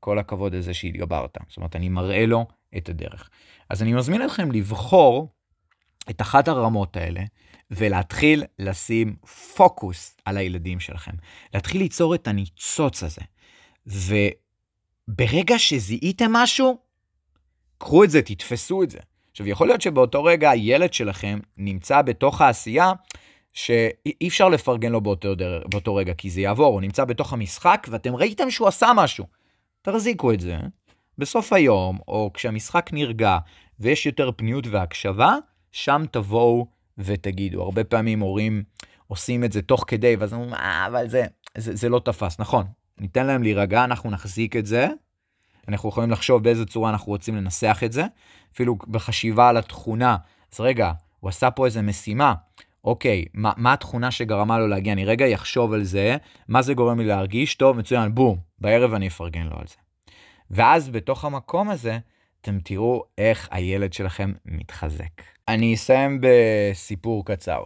כל 0.00 0.18
הכבוד 0.18 0.54
לזה 0.54 0.74
שהתגברת. 0.74 1.38
זאת 1.48 1.56
אומרת, 1.56 1.76
אני 1.76 1.88
מראה 1.88 2.26
לו 2.26 2.46
את 2.76 2.88
הדרך. 2.88 3.30
אז 3.68 3.82
אני 3.82 3.92
מזמין 3.92 4.24
אתכם 4.24 4.52
לבחור 4.52 5.28
את 6.10 6.20
אחת 6.20 6.48
הרמות 6.48 6.96
האלה, 6.96 7.22
ולהתחיל 7.70 8.44
לשים 8.58 9.16
פוקוס 9.56 10.16
על 10.24 10.36
הילדים 10.36 10.80
שלכם. 10.80 11.12
להתחיל 11.54 11.80
ליצור 11.80 12.14
את 12.14 12.28
הניצוץ 12.28 13.02
הזה. 13.02 13.22
וברגע 13.86 15.58
שזיהיתם 15.58 16.32
משהו, 16.32 16.78
קחו 17.82 18.04
את 18.04 18.10
זה, 18.10 18.22
תתפסו 18.22 18.82
את 18.82 18.90
זה. 18.90 18.98
עכשיו, 19.30 19.48
יכול 19.48 19.66
להיות 19.66 19.80
שבאותו 19.80 20.24
רגע 20.24 20.50
הילד 20.50 20.92
שלכם 20.92 21.38
נמצא 21.56 22.02
בתוך 22.02 22.40
העשייה, 22.40 22.92
שאי 23.52 24.28
אפשר 24.28 24.48
לפרגן 24.48 24.92
לו 24.92 25.00
באותו, 25.00 25.34
דר... 25.34 25.62
באותו 25.66 25.94
רגע, 25.94 26.14
כי 26.14 26.30
זה 26.30 26.40
יעבור, 26.40 26.72
הוא 26.72 26.80
נמצא 26.80 27.04
בתוך 27.04 27.32
המשחק, 27.32 27.86
ואתם 27.90 28.16
ראיתם 28.16 28.50
שהוא 28.50 28.68
עשה 28.68 28.90
משהו. 28.96 29.26
תחזיקו 29.82 30.32
את 30.32 30.40
זה. 30.40 30.56
בסוף 31.18 31.52
היום, 31.52 31.98
או 32.08 32.30
כשהמשחק 32.34 32.90
נרגע 32.92 33.38
ויש 33.80 34.06
יותר 34.06 34.30
פניות 34.36 34.66
והקשבה, 34.66 35.36
שם 35.72 36.04
תבואו 36.10 36.66
ותגידו. 36.98 37.62
הרבה 37.62 37.84
פעמים 37.84 38.20
הורים 38.20 38.62
עושים 39.06 39.44
את 39.44 39.52
זה 39.52 39.62
תוך 39.62 39.84
כדי, 39.86 40.16
ואז 40.16 40.32
אומרים, 40.32 40.54
אה, 40.54 40.86
אבל 40.86 41.08
זה, 41.08 41.24
זה, 41.58 41.76
זה 41.76 41.88
לא 41.88 41.98
תפס. 42.04 42.38
נכון, 42.38 42.64
ניתן 43.00 43.26
להם 43.26 43.42
להירגע, 43.42 43.84
אנחנו 43.84 44.10
נחזיק 44.10 44.56
את 44.56 44.66
זה. 44.66 44.88
אנחנו 45.68 45.88
יכולים 45.88 46.10
לחשוב 46.10 46.42
באיזה 46.42 46.66
צורה 46.66 46.90
אנחנו 46.90 47.12
רוצים 47.12 47.36
לנסח 47.36 47.80
את 47.84 47.92
זה. 47.92 48.04
אפילו 48.54 48.76
בחשיבה 48.88 49.48
על 49.48 49.56
התכונה. 49.56 50.16
אז 50.52 50.60
רגע, 50.60 50.92
הוא 51.20 51.28
עשה 51.28 51.50
פה 51.50 51.66
איזה 51.66 51.82
משימה. 51.82 52.34
אוקיי, 52.84 53.24
מה, 53.34 53.52
מה 53.56 53.72
התכונה 53.72 54.10
שגרמה 54.10 54.58
לו 54.58 54.68
להגיע? 54.68 54.92
אני 54.92 55.04
רגע 55.04 55.34
אחשוב 55.34 55.72
על 55.72 55.82
זה, 55.84 56.16
מה 56.48 56.62
זה 56.62 56.74
גורם 56.74 57.00
לי 57.00 57.06
להרגיש? 57.06 57.54
טוב, 57.54 57.78
מצוין, 57.78 58.14
בום, 58.14 58.38
בערב 58.58 58.94
אני 58.94 59.08
אפרגן 59.08 59.46
לו 59.46 59.56
על 59.58 59.66
זה. 59.66 59.74
ואז 60.50 60.88
בתוך 60.88 61.24
המקום 61.24 61.70
הזה, 61.70 61.98
אתם 62.40 62.58
תראו 62.64 63.04
איך 63.18 63.48
הילד 63.50 63.92
שלכם 63.92 64.32
מתחזק. 64.44 65.22
אני 65.48 65.74
אסיים 65.74 66.20
בסיפור 66.22 67.24
קצר. 67.24 67.62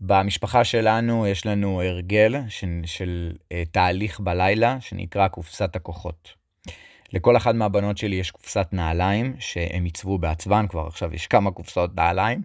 במשפחה 0.00 0.64
שלנו 0.64 1.26
יש 1.26 1.46
לנו 1.46 1.82
הרגל 1.82 2.34
של, 2.48 2.80
של 2.84 3.32
uh, 3.36 3.46
תהליך 3.70 4.20
בלילה 4.20 4.80
שנקרא 4.80 5.28
קופסת 5.28 5.76
הכוחות. 5.76 6.41
לכל 7.12 7.36
אחת 7.36 7.54
מהבנות 7.54 7.98
שלי 7.98 8.16
יש 8.16 8.30
קופסת 8.30 8.68
נעליים 8.72 9.34
שהם 9.38 9.84
עיצבו 9.84 10.18
בעצבן, 10.18 10.66
כבר 10.68 10.86
עכשיו 10.86 11.14
יש 11.14 11.26
כמה 11.26 11.50
קופסאות 11.50 11.96
נעליים. 11.96 12.42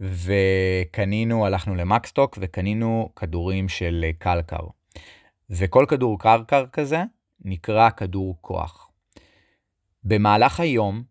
וקנינו, 0.00 1.46
הלכנו 1.46 1.74
למקסטוק 1.74 2.38
וקנינו 2.40 3.12
כדורים 3.16 3.68
של 3.68 4.04
אה, 4.04 4.12
קלקר. 4.18 4.66
וכל 5.50 5.84
כדור 5.88 6.18
קרקר 6.18 6.66
כזה 6.66 7.02
נקרא 7.44 7.90
כדור 7.90 8.36
כוח. 8.40 8.90
במהלך 10.04 10.60
היום, 10.60 11.02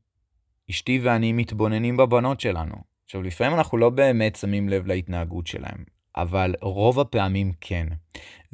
אשתי 0.70 1.00
ואני 1.04 1.34
מתבוננים 1.34 1.98
בבנות 1.98 2.40
שלנו. 2.40 2.76
עכשיו, 3.06 3.22
לפעמים 3.22 3.58
אנחנו 3.58 3.78
לא 3.78 3.90
באמת 3.90 4.36
שמים 4.36 4.70
לב 4.70 4.88
להתנהגות 4.88 5.48
שלהם, 5.48 5.84
אבל 6.18 6.56
רוב 6.62 7.00
הפעמים 7.00 7.52
כן. 7.62 7.88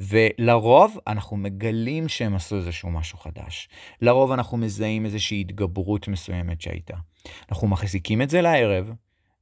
ולרוב 0.00 0.98
אנחנו 1.06 1.36
מגלים 1.36 2.08
שהם 2.08 2.34
עשו 2.34 2.56
איזשהו 2.56 2.90
משהו 2.90 3.18
חדש. 3.18 3.68
לרוב 4.00 4.32
אנחנו 4.32 4.56
מזהים 4.56 5.04
איזושהי 5.04 5.40
התגברות 5.40 6.08
מסוימת 6.08 6.60
שהייתה. 6.60 6.96
אנחנו 7.50 7.68
מחזיקים 7.68 8.22
את 8.22 8.30
זה 8.30 8.40
לערב, 8.40 8.92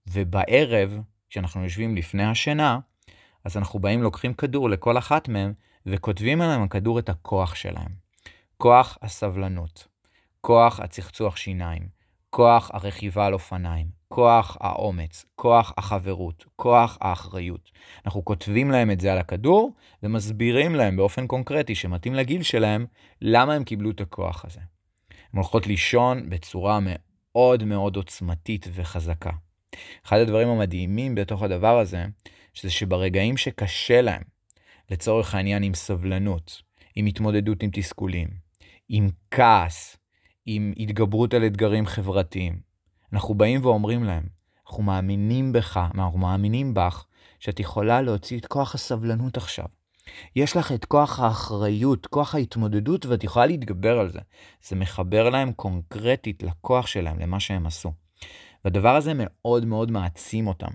ובערב, 0.07 0.99
כשאנחנו 1.31 1.65
יושבים 1.65 1.97
לפני 1.97 2.25
השינה, 2.25 2.79
אז 3.45 3.57
אנחנו 3.57 3.79
באים, 3.79 4.03
לוקחים 4.03 4.35
כדור 4.35 4.71
לכל 4.71 4.99
אחת 4.99 5.29
מהם, 5.29 5.53
וכותבים 5.87 6.41
עליהם 6.41 6.63
הכדור 6.63 6.99
את 6.99 7.09
הכוח 7.09 7.55
שלהם. 7.55 8.11
כוח 8.57 8.99
הסבלנות, 9.03 9.89
כוח 10.41 10.81
הצחצוח 10.81 11.37
שיניים, 11.37 11.89
כוח 12.31 12.71
הרכיבה 12.75 13.27
על 13.27 13.33
אופניים, 13.33 14.00
כוח 14.13 14.57
האומץ, 14.61 15.25
כוח 15.37 15.73
החברות, 15.77 16.45
כוח 16.57 16.99
האחריות. 17.01 17.71
אנחנו 18.07 18.25
כותבים 18.25 18.71
להם 18.71 18.91
את 18.91 19.01
זה 19.01 19.13
על 19.13 19.19
הכדור, 19.19 19.73
ומסבירים 20.03 20.75
להם 20.75 20.97
באופן 20.97 21.27
קונקרטי 21.27 21.75
שמתאים 21.75 22.15
לגיל 22.15 22.43
שלהם, 22.43 22.87
למה 23.23 23.55
הם 23.55 23.65
קיבלו 23.65 23.91
את 23.91 24.01
הכוח 24.01 24.45
הזה. 24.45 24.61
הן 25.11 25.37
הולכות 25.39 25.67
לישון 25.67 26.31
בצורה 26.31 26.79
מאוד 26.83 27.65
מאוד 27.65 27.97
עוצמתית 27.97 28.67
וחזקה. 28.73 29.31
אחד 30.07 30.19
הדברים 30.19 30.49
המדהימים 30.49 31.15
בתוך 31.15 31.43
הדבר 31.43 31.79
הזה, 31.79 32.05
שזה 32.55 32.71
שברגעים 32.71 33.37
שקשה 33.37 34.01
להם, 34.01 34.23
לצורך 34.91 35.35
העניין 35.35 35.63
עם 35.63 35.75
סבלנות, 35.75 36.63
עם 36.95 37.07
התמודדות 37.07 37.63
עם 37.63 37.71
תסכולים, 37.73 38.29
עם 38.89 39.09
כעס, 39.31 39.97
עם 40.47 40.73
התגברות 40.77 41.35
על 41.35 41.47
אתגרים 41.47 41.87
חברתיים, 41.87 42.70
אנחנו 43.13 43.35
באים 43.35 43.65
ואומרים 43.65 44.05
להם, 44.05 44.23
אנחנו 44.67 44.83
מאמינים 44.83 45.53
בך, 45.53 45.81
אנחנו 45.95 46.19
מאמינים 46.19 46.75
בך, 46.75 47.05
שאת 47.39 47.61
יכולה 47.61 48.03
להוציא 48.03 48.39
את 48.39 48.47
כוח 48.47 48.75
הסבלנות 48.75 49.37
עכשיו. 49.37 49.65
יש 50.37 50.57
לך 50.57 50.73
את 50.73 50.85
כוח 50.85 51.21
האחריות, 51.21 52.07
כוח 52.07 52.35
ההתמודדות, 52.35 53.07
ואת 53.07 53.25
יכולה 53.25 53.47
להתגבר 53.47 53.99
על 53.99 54.09
זה. 54.09 54.19
זה 54.63 54.77
מחבר 54.77 55.31
להם 55.31 55.53
קונקרטית 55.53 56.43
לכוח 56.43 56.87
שלהם, 56.87 57.19
למה 57.19 57.41
שהם 57.41 57.67
עשו. 57.67 57.93
והדבר 58.65 58.97
הזה 58.97 59.13
מאוד 59.17 59.65
מאוד 59.65 59.91
מעצים 59.91 60.47
אותם. 60.47 60.71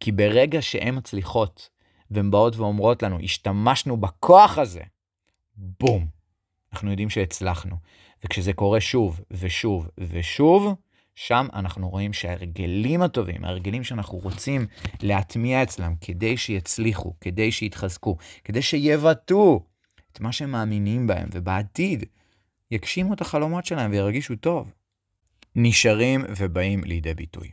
כי 0.00 0.12
ברגע 0.12 0.62
שהן 0.62 0.96
מצליחות, 0.96 1.68
והן 2.10 2.30
באות 2.30 2.56
ואומרות 2.56 3.02
לנו, 3.02 3.18
השתמשנו 3.22 3.96
בכוח 3.96 4.58
הזה, 4.58 4.82
בום, 5.56 6.06
אנחנו 6.72 6.90
יודעים 6.90 7.10
שהצלחנו. 7.10 7.76
וכשזה 8.24 8.52
קורה 8.52 8.80
שוב 8.80 9.20
ושוב 9.30 9.88
ושוב, 9.98 10.74
שם 11.16 11.46
אנחנו 11.54 11.88
רואים 11.88 12.12
שההרגלים 12.12 13.02
הטובים, 13.02 13.44
ההרגלים 13.44 13.84
שאנחנו 13.84 14.18
רוצים 14.18 14.66
להטמיע 15.02 15.62
אצלם 15.62 15.94
כדי 16.00 16.36
שיצליחו, 16.36 17.14
כדי 17.20 17.52
שיתחזקו, 17.52 18.16
כדי 18.44 18.62
שיבטאו 18.62 19.60
את 20.12 20.20
מה 20.20 20.32
שהם 20.32 20.50
מאמינים 20.50 21.06
בהם, 21.06 21.28
ובעתיד 21.32 22.04
יגשימו 22.70 23.14
את 23.14 23.20
החלומות 23.20 23.66
שלהם 23.66 23.90
וירגישו 23.90 24.36
טוב. 24.36 24.72
נשארים 25.56 26.24
ובאים 26.36 26.84
לידי 26.84 27.14
ביטוי. 27.14 27.50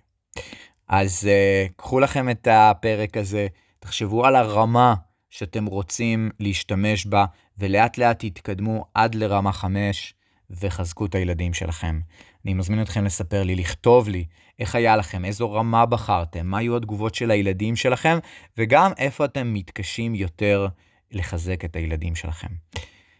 אז 0.87 1.29
uh, 1.29 1.73
קחו 1.75 1.99
לכם 1.99 2.29
את 2.29 2.47
הפרק 2.51 3.17
הזה, 3.17 3.47
תחשבו 3.79 4.25
על 4.25 4.35
הרמה 4.35 4.95
שאתם 5.29 5.65
רוצים 5.65 6.29
להשתמש 6.39 7.05
בה, 7.05 7.25
ולאט 7.57 7.97
לאט 7.97 8.25
תתקדמו 8.25 8.85
עד 8.93 9.15
לרמה 9.15 9.51
5 9.51 10.13
וחזקו 10.49 11.05
את 11.05 11.15
הילדים 11.15 11.53
שלכם. 11.53 11.99
אני 12.45 12.53
מזמין 12.53 12.81
אתכם 12.81 13.05
לספר 13.05 13.43
לי, 13.43 13.55
לכתוב 13.55 14.09
לי 14.09 14.25
איך 14.59 14.75
היה 14.75 14.97
לכם, 14.97 15.25
איזו 15.25 15.53
רמה 15.53 15.85
בחרתם, 15.85 16.47
מה 16.47 16.57
היו 16.57 16.77
התגובות 16.77 17.15
של 17.15 17.31
הילדים 17.31 17.75
שלכם, 17.75 18.17
וגם 18.57 18.91
איפה 18.97 19.25
אתם 19.25 19.53
מתקשים 19.53 20.15
יותר 20.15 20.67
לחזק 21.11 21.65
את 21.65 21.75
הילדים 21.75 22.15
שלכם. 22.15 22.47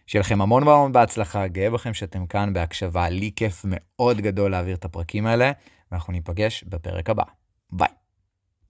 שיהיה 0.06 0.20
לכם 0.20 0.40
המון 0.40 0.62
המון 0.62 0.92
בהצלחה, 0.92 1.46
גאה 1.46 1.70
בכם 1.70 1.94
שאתם 1.94 2.26
כאן 2.26 2.52
בהקשבה, 2.52 3.08
לי 3.08 3.30
כיף 3.36 3.64
מאוד 3.68 4.20
גדול 4.20 4.50
להעביר 4.50 4.76
את 4.76 4.84
הפרקים 4.84 5.26
האלה, 5.26 5.52
ואנחנו 5.90 6.12
ניפגש 6.12 6.64
בפרק 6.64 7.10
הבא. 7.10 7.24
ביי. 7.72 8.03